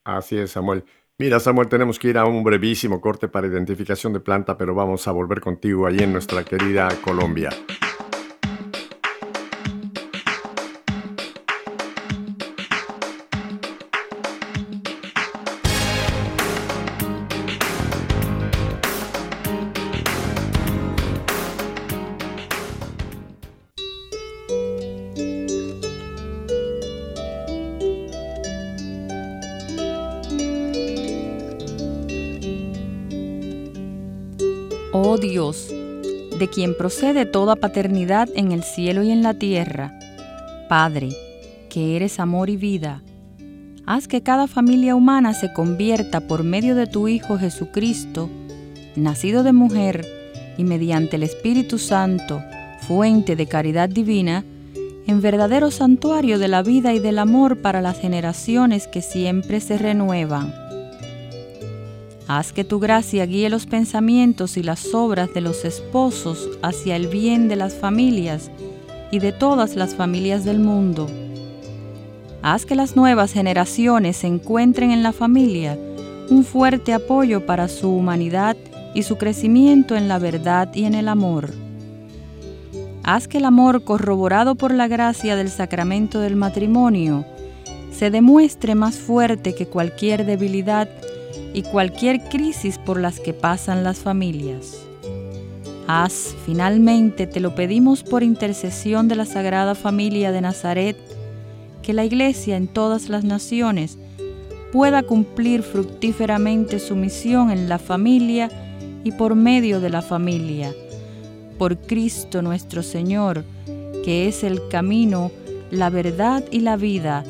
[0.03, 0.83] Así es, Samuel.
[1.17, 5.07] Mira, Samuel, tenemos que ir a un brevísimo corte para identificación de planta, pero vamos
[5.07, 7.51] a volver contigo ahí en nuestra querida Colombia.
[35.15, 39.97] Oh Dios, de quien procede toda paternidad en el cielo y en la tierra,
[40.67, 41.07] Padre,
[41.69, 43.01] que eres amor y vida,
[43.85, 48.29] haz que cada familia humana se convierta por medio de tu Hijo Jesucristo,
[48.97, 50.05] nacido de mujer
[50.57, 52.43] y mediante el Espíritu Santo,
[52.81, 54.43] fuente de caridad divina,
[55.07, 59.77] en verdadero santuario de la vida y del amor para las generaciones que siempre se
[59.77, 60.64] renuevan.
[62.27, 67.07] Haz que tu gracia guíe los pensamientos y las obras de los esposos hacia el
[67.07, 68.49] bien de las familias
[69.11, 71.07] y de todas las familias del mundo.
[72.41, 75.77] Haz que las nuevas generaciones encuentren en la familia
[76.31, 78.57] un fuerte apoyo para su humanidad
[78.95, 81.53] y su crecimiento en la verdad y en el amor.
[83.03, 87.23] Haz que el amor corroborado por la gracia del sacramento del matrimonio
[87.91, 90.89] se demuestre más fuerte que cualquier debilidad
[91.55, 94.85] y cualquier crisis por las que pasan las familias.
[95.87, 100.97] Haz, finalmente, te lo pedimos por intercesión de la Sagrada Familia de Nazaret,
[101.81, 103.97] que la Iglesia en todas las naciones
[104.73, 108.49] pueda cumplir fructíferamente su misión en la familia
[109.05, 110.73] y por medio de la familia.
[111.57, 113.45] Por Cristo nuestro Señor,
[114.03, 115.31] que es el camino,
[115.71, 117.23] la verdad y la vida,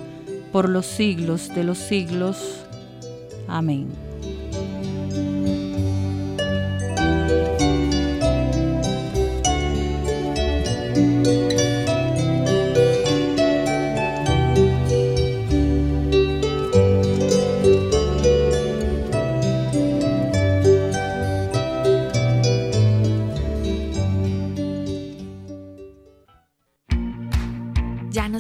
[0.51, 2.61] por los siglos de los siglos.
[3.47, 4.14] Amén.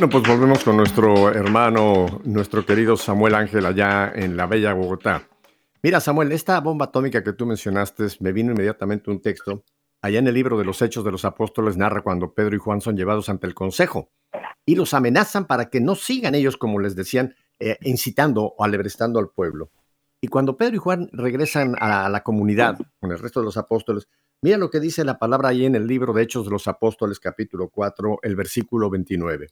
[0.00, 5.28] Bueno, pues volvemos con nuestro hermano, nuestro querido Samuel Ángel allá en la bella Bogotá.
[5.82, 9.62] Mira, Samuel, esta bomba atómica que tú mencionaste, me vino inmediatamente un texto.
[10.00, 12.80] Allá en el libro de los Hechos de los Apóstoles narra cuando Pedro y Juan
[12.80, 14.10] son llevados ante el Consejo
[14.64, 19.18] y los amenazan para que no sigan ellos, como les decían, eh, incitando o alebrestando
[19.18, 19.70] al pueblo.
[20.22, 24.08] Y cuando Pedro y Juan regresan a la comunidad con el resto de los apóstoles,
[24.40, 27.20] mira lo que dice la palabra ahí en el libro de Hechos de los Apóstoles,
[27.20, 29.48] capítulo 4, el versículo 29.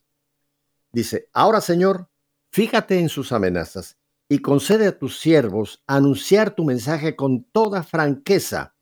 [0.92, 2.09] Dice, ahora Señor,
[2.51, 3.98] fíjate en sus amenazas
[4.29, 8.75] y concede a tus siervos anunciar tu mensaje con toda franqueza.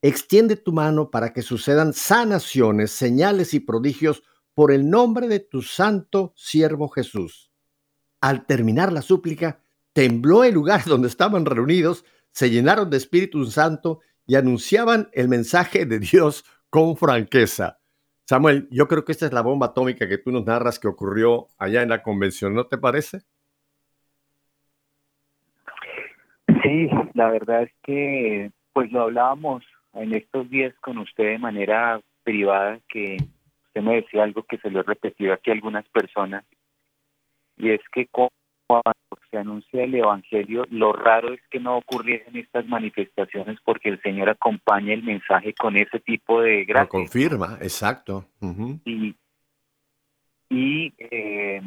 [0.00, 4.22] Extiende tu mano para que sucedan sanaciones, señales y prodigios
[4.54, 7.50] por el nombre de tu santo siervo Jesús.
[8.20, 9.60] Al terminar la súplica,
[9.92, 15.84] tembló el lugar donde estaban reunidos, se llenaron de Espíritu Santo y anunciaban el mensaje
[15.84, 17.81] de Dios con franqueza.
[18.24, 21.48] Samuel, yo creo que esta es la bomba atómica que tú nos narras que ocurrió
[21.58, 23.20] allá en la convención, ¿no te parece?
[26.62, 29.64] Sí, la verdad es que pues lo hablábamos
[29.94, 33.16] en estos días con usted de manera privada, que
[33.66, 36.44] usted me decía algo que se lo he repetido aquí a algunas personas,
[37.56, 38.32] y es que cuando
[39.30, 44.30] se anuncia el Evangelio, lo raro es que no ocurrieran estas manifestaciones porque el Señor
[44.30, 46.84] acompaña el mensaje con ese tipo de gracia.
[46.84, 48.26] Lo confirma, exacto.
[48.84, 49.14] y,
[50.48, 51.62] Y eh,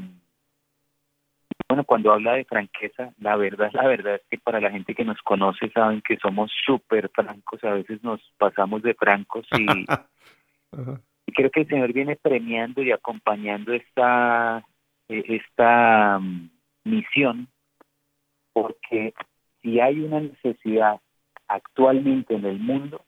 [1.67, 5.03] bueno, cuando habla de franqueza, la verdad, la verdad es que para la gente que
[5.03, 9.65] nos conoce saben que somos súper francos, a veces nos pasamos de francos y,
[11.27, 14.63] y, creo que el Señor viene premiando y acompañando esta,
[15.09, 16.49] eh, esta mm,
[16.86, 17.47] misión,
[18.53, 19.13] porque
[19.61, 21.01] si hay una necesidad
[21.47, 23.01] actualmente en el mundo,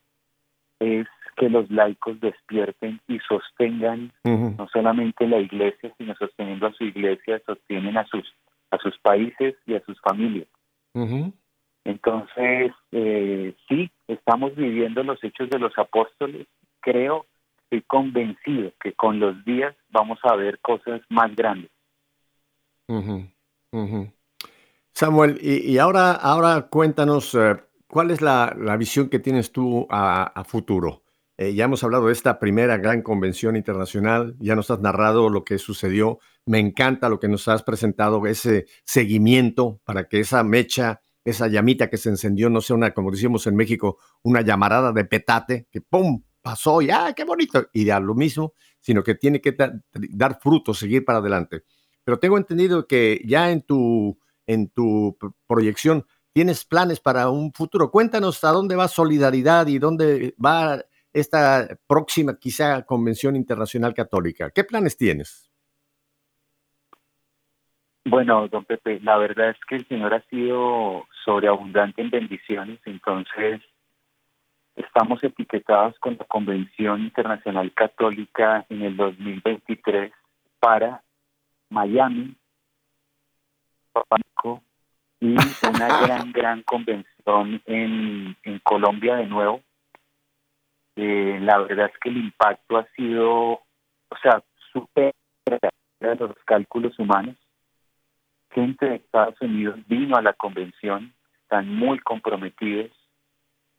[0.80, 1.08] es
[1.38, 7.42] que los laicos despierten y sostengan no solamente la iglesia, sino sosteniendo a su iglesia,
[7.46, 8.26] sostienen a sus
[8.70, 10.48] a sus países y a sus familias.
[11.86, 16.48] Entonces, eh, sí, estamos viviendo los hechos de los apóstoles.
[16.82, 17.26] Creo,
[17.64, 21.72] estoy convencido que con los días vamos a ver cosas más grandes.
[24.94, 27.56] Samuel, y, ahora, ahora cuéntanos, eh,
[27.88, 31.04] ¿cuál es la, visión que tienes tú a futuro?
[31.40, 35.44] Eh, ya hemos hablado de esta primera gran convención internacional, ya nos has narrado lo
[35.44, 36.18] que sucedió.
[36.48, 41.92] Me encanta lo que nos has presentado, ese seguimiento para que esa mecha, esa llamita
[41.92, 45.82] que se encendió, no sea una, como decimos en México, una llamarada de petate, que
[45.82, 46.24] ¡pum!
[46.42, 47.68] pasó y ¡ah, qué bonito!
[47.72, 49.56] Y ya lo mismo, sino que tiene que
[49.92, 51.66] dar fruto, seguir para adelante.
[52.08, 57.92] Pero tengo entendido que ya en tu, en tu proyección tienes planes para un futuro.
[57.92, 60.80] Cuéntanos a dónde va Solidaridad y dónde va
[61.12, 64.52] esta próxima quizá convención internacional católica?
[64.52, 65.52] ¿Qué planes tienes?
[68.06, 73.62] Bueno, don Pepe, la verdad es que el Señor ha sido sobreabundante en bendiciones, entonces
[74.78, 80.14] estamos etiquetados con la Convención Internacional Católica en el 2023
[80.62, 81.04] para
[81.70, 82.36] Miami,
[85.20, 85.38] y una
[86.02, 89.62] gran, gran convención en, en Colombia de nuevo,
[90.96, 95.14] eh, la verdad es que el impacto ha sido, o sea, supera
[96.00, 97.36] los cálculos humanos.
[98.52, 101.14] Gente de Estados Unidos vino a la convención,
[101.44, 102.92] están muy comprometidos.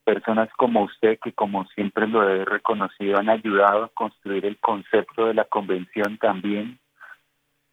[0.05, 5.27] Personas como usted, que como siempre lo he reconocido, han ayudado a construir el concepto
[5.27, 6.79] de la convención también.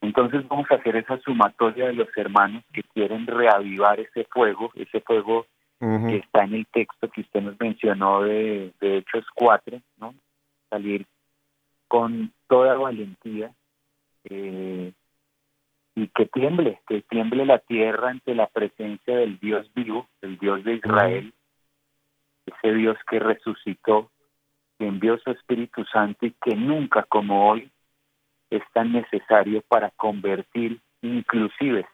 [0.01, 5.01] Entonces vamos a hacer esa sumatoria de los hermanos que quieren reavivar ese fuego, ese
[5.01, 5.45] fuego
[5.79, 10.15] que está en el texto que usted nos mencionó de, de Hechos 4, ¿no?
[10.69, 11.05] Salir
[11.87, 13.51] con toda valentía
[14.23, 14.91] eh,
[15.95, 20.63] y que tiemble, que tiemble la tierra ante la presencia del Dios vivo, el Dios
[20.63, 21.33] de Israel,
[22.45, 24.11] ese Dios que resucitó,
[24.77, 27.71] que envió su Espíritu Santo y que nunca como hoy
[28.57, 31.85] es tan necesario para convertir inclusive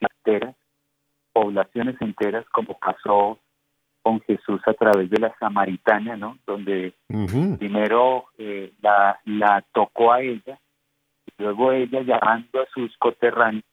[0.00, 0.54] enteras
[1.34, 3.38] poblaciones enteras como pasó
[4.02, 6.38] con Jesús a través de la Samaritana, ¿no?
[6.46, 6.94] Donde
[7.58, 10.58] primero eh, la, la tocó a ella,
[11.26, 13.64] y luego ella llamando a sus coterráneos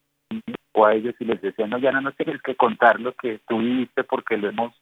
[0.73, 3.39] o a ellos y les decía, no, ya no nos tienes que contar lo que
[3.47, 4.73] tú viviste porque lo hemos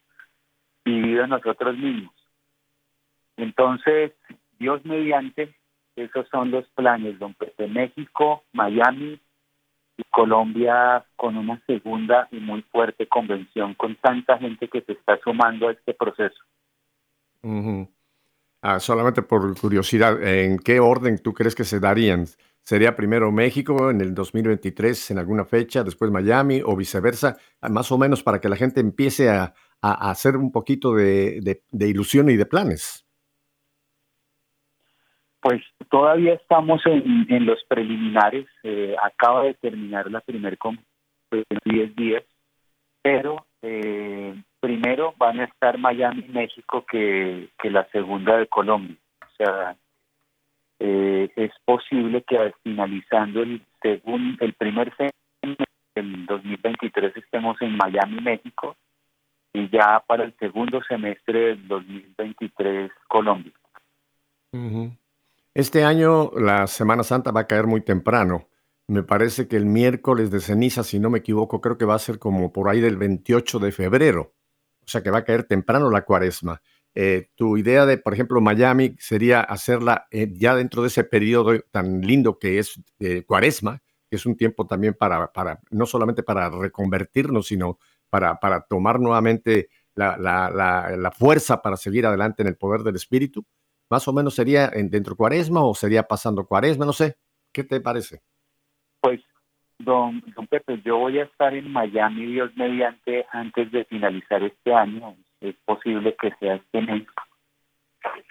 [0.84, 2.14] vivido nosotros mismos.
[3.36, 4.12] Entonces,
[4.58, 5.54] Dios mediante,
[6.00, 9.20] esos son los planes, don Pepe, México, Miami,
[10.10, 15.68] Colombia con una segunda y muy fuerte convención con tanta gente que se está sumando
[15.68, 16.38] a este proceso.
[18.62, 22.26] ah, solamente por curiosidad, ¿en qué orden tú crees que se darían?
[22.62, 27.36] ¿Sería primero México en el 2023 en alguna fecha, después Miami o viceversa?
[27.60, 32.28] Ah, más o menos para que la gente empiece a, hacer un poquito de ilusión
[32.28, 33.06] y de planes.
[35.40, 41.96] Pues todavía estamos en, los preliminares, eh, acaba de terminar la primer conferencia en 10
[41.96, 42.24] días,
[43.02, 48.96] pero eh, primero van a estar Miami y México que, la segunda de Colombia.
[49.22, 49.76] O sea,
[50.78, 58.20] eh, es posible que finalizando el, segundo, el primer semestre del 2023 estemos en Miami,
[58.20, 58.76] México,
[59.54, 63.52] y ya para el segundo semestre del 2023 Colombia.
[65.54, 68.48] Este año la Semana Santa va a caer muy temprano.
[68.86, 71.98] Me parece que el miércoles de ceniza, si no me equivoco, creo que va a
[71.98, 74.34] ser como por ahí del 28 de febrero.
[74.84, 76.62] O sea que va a caer temprano la cuaresma.
[76.94, 81.58] Eh, tu idea de, por ejemplo, Miami sería hacerla eh, ya dentro de ese periodo
[81.72, 85.30] tan lindo que es eh, cuaresma, que es un tiempo también para,
[85.70, 87.78] no solamente para reconvertirnos, sino
[88.08, 93.44] para, para tomar nuevamente la, la fuerza para seguir adelante en el poder del Espíritu
[93.90, 97.16] más o menos sería en, dentro de cuaresma o sería pasando cuaresma, no sé.
[97.52, 98.22] ¿Qué te parece?
[99.00, 99.20] Pues,
[99.78, 104.72] don, don Pepe, yo voy a estar en Miami, Dios mediante, antes de finalizar este
[104.72, 105.16] año.
[105.40, 107.04] Es posible que sea este mes.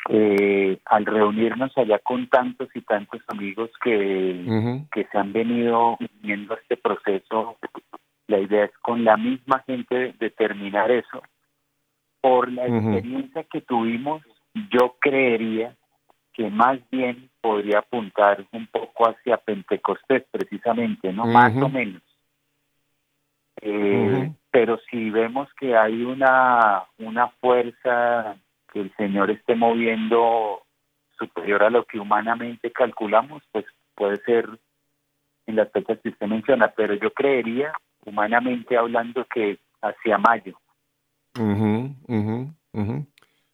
[0.09, 6.53] eh, al reunirnos allá con tantos y tantos amigos que, que se han venido uniendo
[6.53, 7.57] a este proceso,
[8.27, 11.21] la idea es con la misma gente determinar eso.
[12.21, 14.21] Por la experiencia que tuvimos,
[14.71, 15.75] yo creería
[16.33, 21.25] que más bien podría apuntar un poco hacia Pentecostés precisamente, ¿no?
[21.25, 22.01] Más o menos.
[23.61, 28.37] Eh, pero si vemos que hay una, una fuerza
[28.71, 30.63] que el Señor esté moviendo
[31.17, 34.47] superior a lo que humanamente calculamos, pues puede ser
[35.45, 37.73] en las fechas que usted menciona, pero yo creería,
[38.05, 40.57] humanamente hablando, que hacia mayo.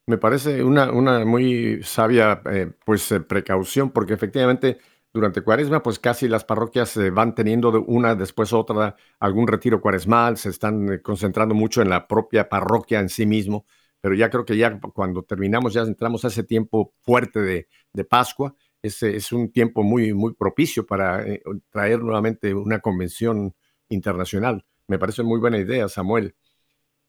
[0.08, 4.78] Me parece una, una muy sabia eh, pues eh, precaución, porque efectivamente
[5.14, 10.38] durante cuaresma, pues casi las parroquias eh, van teniendo una después otra algún retiro cuaresmal,
[10.38, 13.66] se están concentrando mucho en la propia parroquia en sí mismo
[14.06, 18.04] pero ya creo que ya cuando terminamos, ya entramos a ese tiempo fuerte de, de
[18.04, 18.54] Pascua,
[18.84, 21.42] ese es un tiempo muy, muy propicio para eh,
[21.72, 23.56] traer nuevamente una convención
[23.90, 24.64] internacional.
[24.88, 26.36] Me parece muy buena idea, Samuel.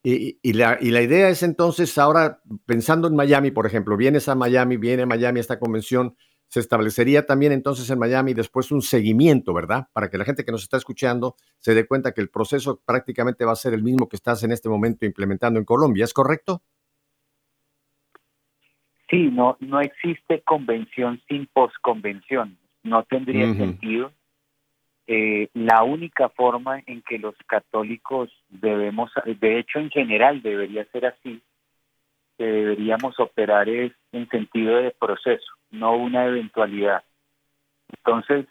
[0.09, 4.29] Y, y, la, y la idea es entonces, ahora pensando en Miami, por ejemplo, vienes
[4.29, 6.15] a Miami, viene a Miami esta convención,
[6.47, 9.89] se establecería también entonces en Miami después un seguimiento, ¿verdad?
[9.91, 13.43] Para que la gente que nos está escuchando se dé cuenta que el proceso prácticamente
[13.43, 16.63] va a ser el mismo que estás en este momento implementando en Colombia, ¿es correcto?
[19.09, 22.57] Sí, no, no existe convención sin posconvención.
[22.81, 24.13] No tendría sentido.
[25.07, 31.05] Eh, la única forma en que los católicos debemos, de hecho en general debería ser
[31.05, 31.41] así,
[32.37, 37.03] que deberíamos operar es en sentido de proceso, no una eventualidad.
[37.89, 38.47] Entonces,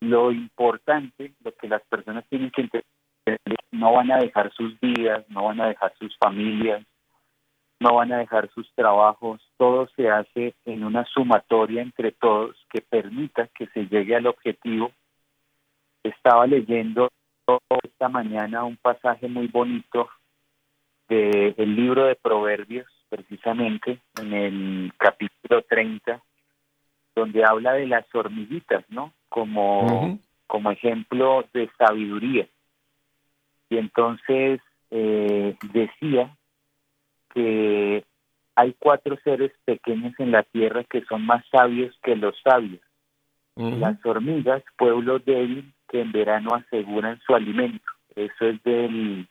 [0.00, 2.84] lo importante, lo que las personas tienen que entender,
[3.70, 6.84] no van a dejar sus vidas, no van a dejar sus familias,
[7.78, 12.80] no van a dejar sus trabajos, todo se hace en una sumatoria entre todos que
[12.80, 14.92] permita que se llegue al objetivo.
[16.02, 17.10] Estaba leyendo
[17.84, 20.08] esta mañana un pasaje muy bonito
[21.08, 26.22] del libro de Proverbios, precisamente en el capítulo 30,
[27.14, 29.12] donde habla de las hormiguitas, ¿no?
[29.28, 32.48] Como, como ejemplo de sabiduría.
[33.68, 36.34] Y entonces eh, decía
[37.34, 38.04] que
[38.54, 42.80] hay cuatro seres pequeños en la tierra que son más sabios que los sabios.
[43.54, 47.84] Las hormigas, pueblo débil que en verano aseguran su alimento.
[48.16, 49.28] Eso es del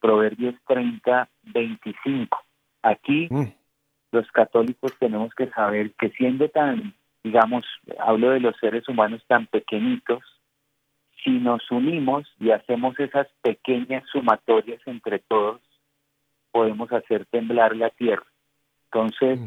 [0.00, 2.38] Proverbios 30, 25.
[2.82, 3.52] Aquí mm.
[4.12, 6.94] los católicos tenemos que saber que siendo tan,
[7.24, 7.64] digamos,
[7.98, 10.22] hablo de los seres humanos tan pequeñitos,
[11.24, 15.60] si nos unimos y hacemos esas pequeñas sumatorias entre todos,
[16.50, 18.26] podemos hacer temblar la tierra.
[18.86, 19.38] Entonces,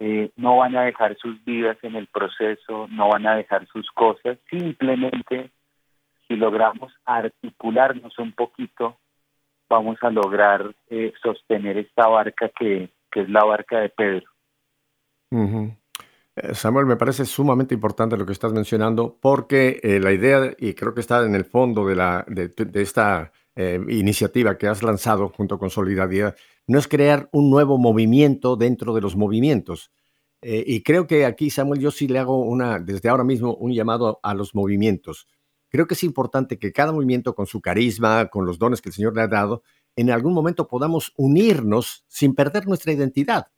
[0.00, 3.90] eh, no van a dejar sus vidas en el proceso, no van a dejar sus
[3.90, 5.50] cosas, simplemente
[6.26, 8.96] si logramos articularnos un poquito,
[9.68, 14.26] vamos a lograr eh, sostener esta barca que, que, es la barca de Pedro.
[15.32, 20.94] Eh, Samuel, me parece sumamente importante lo que estás mencionando porque la idea, y creo
[20.94, 23.32] que está en el fondo de, la, de, de esta
[23.88, 26.36] iniciativa que has lanzado junto con Solidaridad
[26.68, 29.90] no es crear un nuevo movimiento dentro de los movimientos.
[30.42, 33.72] Eh, y creo que aquí, Samuel, yo sí le hago una, desde ahora mismo, un
[33.72, 35.26] llamado a los movimientos.
[35.70, 38.94] Creo que es importante que cada movimiento, con su carisma, con los dones que el
[38.94, 39.62] Señor le ha dado,
[39.96, 43.48] en algún momento podamos unirnos sin perder nuestra identidad.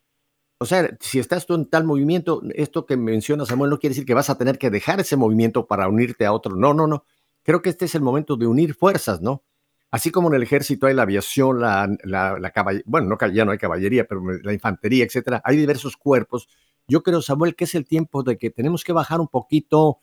[0.58, 4.06] O sea, si estás tú en tal movimiento, esto que menciona Samuel no quiere decir
[4.06, 6.54] que vas a tener que dejar ese movimiento para unirte a otro.
[6.54, 7.04] No, no, no.
[7.42, 9.42] Creo que este es el momento de unir fuerzas, ¿no?
[9.90, 13.58] Así como en el ejército hay la aviación, la, caballería, bueno, no, ya no hay
[13.58, 16.48] caballería, pero la infantería, etcétera, hay diversos cuerpos.
[16.86, 19.98] Yo creo, Samuel, que es el tiempo de que tenemos que bajar un poquito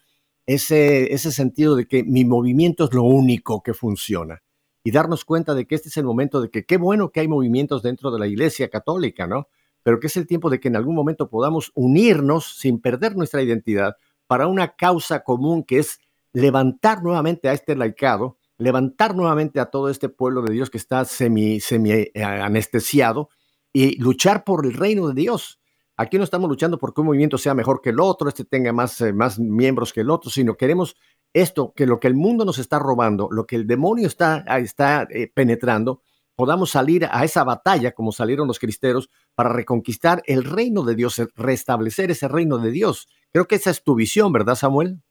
[0.46, 4.42] ese, ese sentido de que mi movimiento es lo único que funciona
[4.84, 7.28] y darnos cuenta de que este es el momento de que qué bueno que hay
[7.28, 9.48] movimientos dentro de la Iglesia Católica, ¿no?
[9.84, 13.42] Pero que es el tiempo de que en algún momento podamos unirnos sin perder nuestra
[13.42, 13.96] identidad
[14.28, 16.00] para una causa común que es
[16.32, 21.06] levantar nuevamente a este laicado levantar nuevamente a todo este pueblo de Dios que está
[21.06, 23.30] semi, semi eh, anestesiado
[23.72, 25.60] y luchar por el reino de Dios.
[25.96, 29.02] Aquí no estamos luchando porque un movimiento sea mejor que el otro, este tenga más,
[29.02, 30.96] eh, más miembros que el otro, sino queremos
[31.34, 35.08] esto, que lo que el mundo nos está robando, lo que el demonio está, está
[35.10, 36.02] eh, penetrando,
[36.36, 41.22] podamos salir a esa batalla como salieron los cristeros para reconquistar el reino de Dios,
[41.36, 43.08] restablecer ese reino de Dios.
[43.32, 45.02] Creo que esa es tu visión, ¿verdad, Samuel?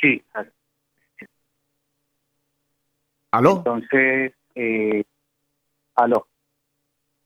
[0.00, 0.22] Sí.
[3.30, 3.58] ¿Aló?
[3.58, 5.04] Entonces, eh,
[5.94, 6.26] aló.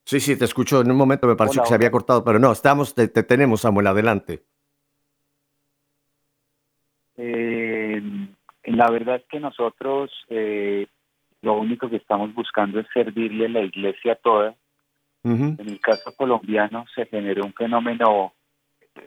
[0.04, 0.80] Sí, sí, te escucho.
[0.80, 3.86] En un momento me pareció que se había cortado, pero no, estamos, te, tenemos, Samuel,
[3.86, 4.42] adelante.
[7.16, 8.02] Eh,
[8.64, 10.86] la verdad es que nosotros eh,
[11.42, 14.56] lo único que estamos buscando es servirle a la iglesia toda.
[15.24, 18.34] En el caso colombiano se generó un fenómeno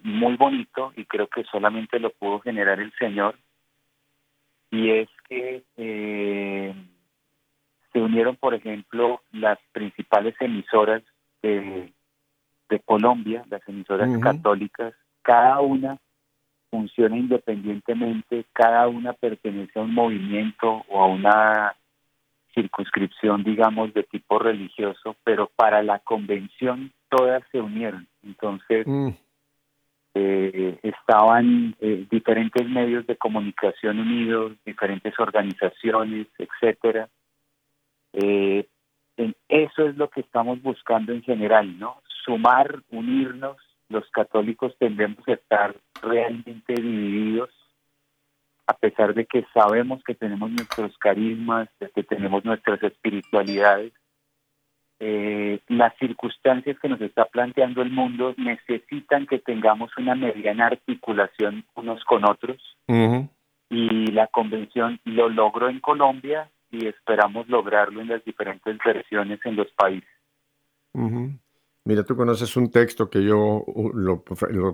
[0.02, 3.36] muy bonito y creo que solamente lo pudo generar el Señor.
[4.72, 6.76] Y es que eh,
[7.94, 11.04] se unieron, por ejemplo, las principales emisoras
[11.42, 11.92] de,
[12.84, 15.98] Colombia, las emisoras católicas, cada una
[16.70, 21.76] funciona independientemente, cada una pertenece a un movimiento o a una
[22.54, 28.08] circunscripción, digamos, de tipo religioso, pero para la convención todas se unieron.
[28.24, 29.10] Entonces, mm.
[30.18, 37.10] Eh, estaban eh, diferentes medios de comunicación unidos, diferentes organizaciones, etcétera,
[38.14, 38.66] eh,
[39.50, 42.02] eso es lo que estamos buscando en general, ¿no?
[42.24, 43.58] Sumar, unirnos.
[43.90, 47.50] Los católicos tendemos a estar realmente divididos,
[48.68, 53.94] a pesar de que sabemos que tenemos nuestros carismas, que tenemos nuestras espiritualidades.
[55.00, 61.66] Eh, las circunstancias que nos está planteando el mundo necesitan que tengamos una mediana articulación
[61.76, 62.62] unos con otros.
[63.70, 69.56] Y la convención lo logró en Colombia y esperamos lograrlo en las diferentes versiones en
[69.56, 70.10] los países.
[71.88, 74.24] Mira, tú conoces un texto que yo lo,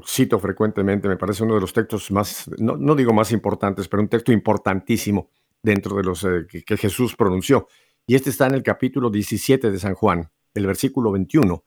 [0.05, 4.07] cito frecuentemente, me parece uno de los textos más, no, digo más importantes, pero un
[4.07, 5.29] texto importantísimo
[5.61, 7.67] dentro de los eh, que, Jesús pronunció.
[8.11, 11.63] Y este está en el capítulo 17 de San Juan, el versículo 21,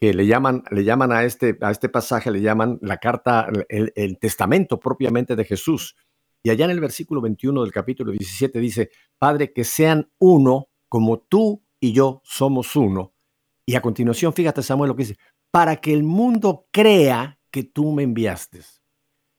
[0.00, 4.18] que le llaman, le llaman a, este, a este pasaje, le llaman la carta, el
[4.18, 5.94] testamento propiamente de Jesús.
[6.42, 11.18] Y allá en el versículo 21 del capítulo 17 dice, Padre, que sean uno como
[11.18, 13.12] tú y yo somos uno.
[13.66, 15.18] Y a continuación, fíjate Samuel lo que dice,
[15.50, 18.60] para que el mundo crea que tú me enviaste.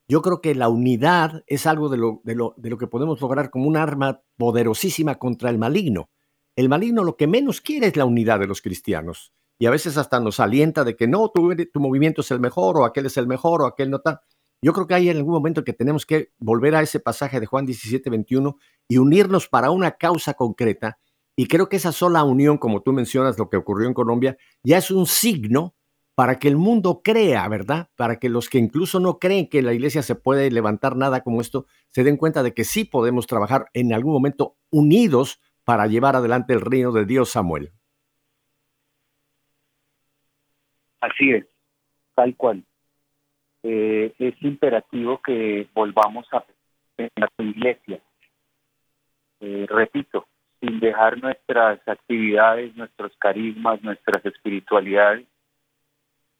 [0.08, 3.20] Yo creo que la unidad es algo de lo, de lo, de lo que podemos
[3.22, 6.12] lograr como un arma poderosísima contra el maligno.
[6.56, 9.34] El maligno lo que menos quiere es la unidad de los cristianos.
[9.60, 12.78] Y a veces hasta nos alienta de que no, tu, tu movimiento es el mejor,
[12.78, 14.22] o aquel es el mejor, o aquel no está.
[14.62, 17.46] Yo creo que hay en algún momento que tenemos que volver a ese pasaje de
[17.46, 21.00] Juan 17, 21 y unirnos para una causa concreta.
[21.36, 24.78] Y creo que esa sola unión, como tú mencionas, lo que ocurrió en Colombia, ya
[24.78, 25.76] es un signo
[26.16, 27.90] para que el mundo crea, ¿verdad?
[27.96, 31.42] Para que los que incluso no creen que la iglesia se puede levantar nada como
[31.42, 36.16] esto, se den cuenta de que sí podemos trabajar en algún momento unidos para llevar
[36.16, 37.72] adelante el reino de Dios, Samuel.
[41.02, 41.46] Así es,
[42.16, 42.64] tal cual.
[43.64, 46.46] Eh, es imperativo que volvamos a
[46.98, 48.02] la iglesia.
[49.40, 50.26] Eh, repito,
[50.60, 55.28] sin dejar nuestras actividades, nuestros carismas, nuestras espiritualidades,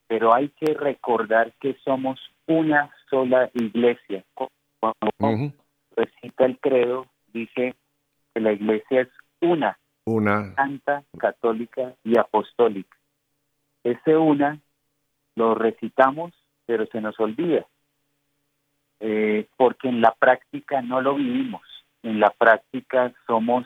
[0.08, 4.24] pero hay que recordar que somos una sola iglesia.
[4.34, 5.54] Cuando
[5.96, 7.76] recita el credo, dice
[8.40, 9.10] la iglesia es
[9.42, 12.98] una, una santa, católica y apostólica.
[13.84, 14.60] Ese una
[15.36, 16.34] lo recitamos
[16.66, 17.66] pero se nos olvida,
[19.00, 21.62] eh, porque en la práctica no lo vivimos,
[22.04, 23.66] en la práctica somos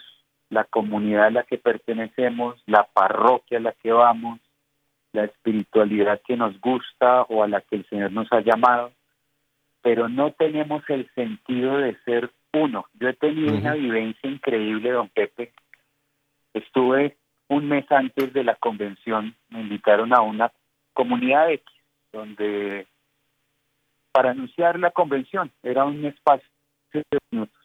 [0.50, 4.40] la comunidad a la que pertenecemos, la parroquia a la que vamos,
[5.14, 8.92] la espiritualidad que nos gusta o a la que el Señor nos ha llamado,
[9.82, 12.86] pero no tenemos el sentido de ser uno.
[13.00, 15.54] Yo he tenido una vivencia increíble, don Pepe.
[16.54, 17.18] Estuve
[17.50, 20.52] un mes antes de la convención, me invitaron a una
[20.94, 21.66] comunidad X,
[22.12, 22.88] donde
[24.12, 26.50] para anunciar la convención era un espacio
[26.94, 27.58] de minutos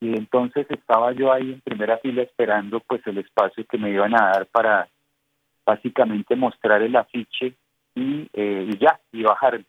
[0.00, 4.12] y entonces estaba yo ahí en primera fila esperando pues el espacio que me iban
[4.14, 4.88] a dar para
[5.64, 7.54] básicamente mostrar el afiche
[7.94, 9.60] y, eh, ya y bajar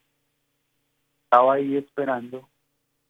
[1.23, 2.48] estaba ahí esperando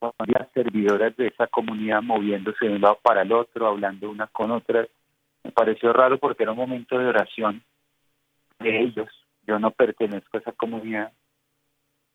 [0.02, 4.52] las servidoras de esa comunidad moviéndose de un lado para el otro hablando una con
[4.52, 4.88] otra
[5.44, 7.64] me pareció raro porque era un momento de oración
[8.60, 9.10] de ellos
[9.50, 11.12] yo no pertenezco a esa comunidad.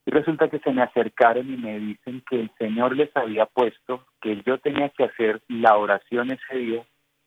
[0.07, 4.07] Y resulta que se me acercaron y me dicen que el Señor les había puesto
[4.21, 6.85] que yo tenía que hacer la oración ese día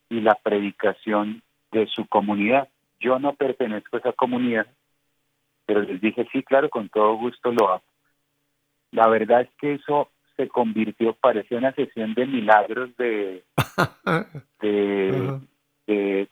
[0.08, 1.42] y la predicación
[1.72, 2.68] de su comunidad.
[3.00, 4.66] Yo no pertenezco a esa comunidad,
[5.66, 7.84] pero les dije, sí, claro, con todo gusto lo hago.
[8.92, 10.08] La verdad es que eso
[10.38, 13.42] se convirtió, parecía una sesión de milagros de,
[14.60, 15.40] de,
[15.86, 16.28] de,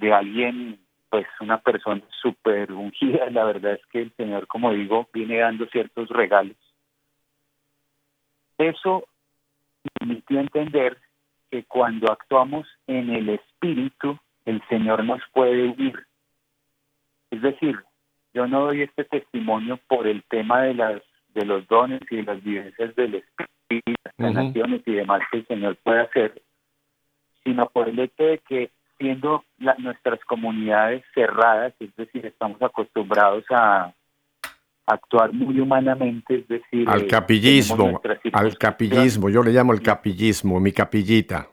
[0.00, 0.78] de alguien
[1.10, 3.28] pues una persona súper ungida.
[3.30, 6.56] La verdad es que el Señor, como digo, viene dando ciertos regalos.
[8.58, 9.08] Eso
[9.98, 10.98] permitió entender
[11.50, 16.06] que cuando actuamos en el Espíritu, el Señor nos puede unir.
[17.30, 17.76] Es decir,
[18.34, 21.02] yo no doy este testimonio por el tema de las
[21.38, 25.46] de los dones y de las vivencias del espíritu, las sanaciones y demás que el
[25.46, 26.42] Señor puede hacer,
[27.44, 29.44] sino por el hecho de que siendo
[29.78, 33.94] nuestras comunidades cerradas, es decir, estamos acostumbrados a
[34.86, 38.00] actuar muy humanamente, es decir, al eh, capillismo,
[38.32, 41.48] al capillismo, yo le llamo el capillismo, mi capillita.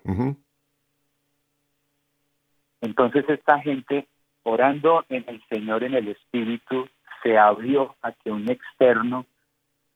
[2.82, 4.08] Entonces esta gente
[4.44, 6.88] orando en el Señor en el Espíritu
[7.22, 9.26] se abrió a que un externo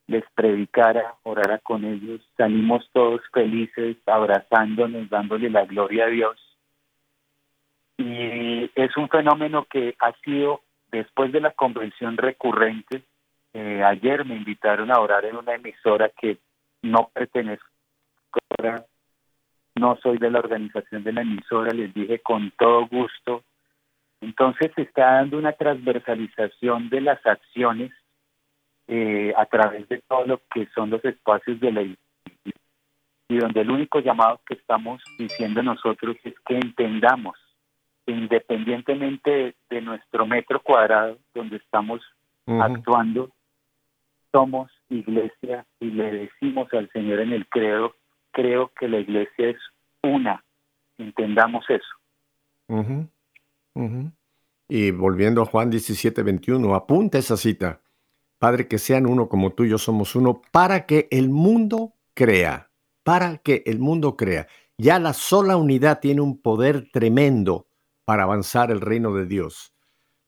[0.09, 6.57] les predicara, orara con ellos, salimos todos felices, abrazándonos, dándole la gloria a Dios.
[7.97, 13.03] Y es un fenómeno que ha sido, después de la convención recurrente,
[13.53, 16.39] eh, ayer me invitaron a orar en una emisora que
[16.81, 17.67] no pertenezco,
[19.75, 23.43] no soy de la organización de la emisora, les dije con todo gusto.
[24.21, 27.91] Entonces se está dando una transversalización de las acciones
[28.89, 31.81] eh, a través de todo lo que son los espacios de la
[33.31, 37.37] y donde el único llamado que estamos diciendo nosotros es que entendamos
[38.07, 42.01] independientemente de nuestro metro cuadrado donde estamos
[42.47, 43.29] actuando,
[44.31, 47.93] somos iglesia y le decimos al Señor en el credo,
[48.31, 49.57] creo que la iglesia es
[50.01, 50.43] una,
[50.97, 51.85] entendamos eso.
[54.67, 57.79] Y volviendo a Juan 17, 21, apunta esa cita.
[58.39, 62.71] Padre, que sean uno como tú y yo somos uno, para que el mundo crea,
[63.03, 64.47] para que el mundo crea.
[64.77, 67.67] Ya la sola unidad tiene un poder tremendo
[68.05, 69.73] para avanzar el reino de Dios.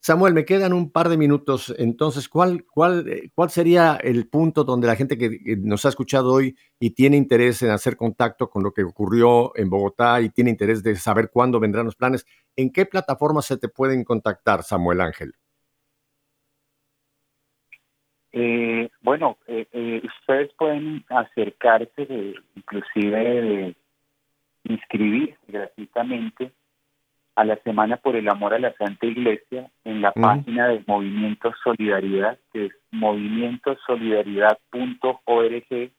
[0.03, 1.73] Samuel, me quedan un par de minutos.
[1.77, 6.33] Entonces, ¿cuál, cuál, eh, cuál sería el punto donde la gente que nos ha escuchado
[6.33, 10.49] hoy y tiene interés en hacer contacto con lo que ocurrió en Bogotá y tiene
[10.49, 15.01] interés de saber cuándo vendrán los planes, ¿en qué plataforma se te pueden contactar, Samuel
[15.01, 15.35] Ángel?
[18.33, 23.75] Eh, bueno, eh, ustedes pueden acercarse, inclusive
[24.63, 26.51] inscribir gratuitamente
[27.35, 31.53] a la Semana por el Amor a la Santa Iglesia en la página del Movimiento
[31.63, 35.91] Solidaridad, que es movimientosolidaridad.org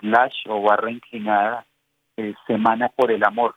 [0.00, 1.66] slash o barra inclinada
[2.16, 3.56] eh, Semana por el Amor.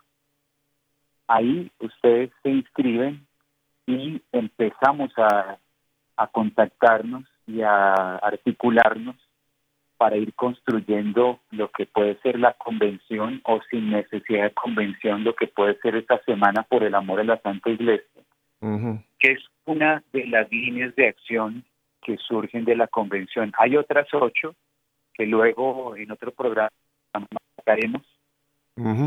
[1.27, 3.27] Ahí ustedes se inscriben
[3.85, 5.59] y empezamos a,
[6.15, 9.15] a contactarnos y a articularnos
[9.97, 15.33] para ir construyendo lo que puede ser la convención o sin necesidad de convención lo
[15.35, 18.21] que puede ser esta semana por el amor a la Santa Iglesia,
[18.59, 21.63] que es una de las líneas de acción
[22.01, 23.53] que surgen de la convención.
[23.57, 24.55] Hay otras ocho
[25.13, 26.69] que luego en otro programa
[27.65, 28.01] haremos,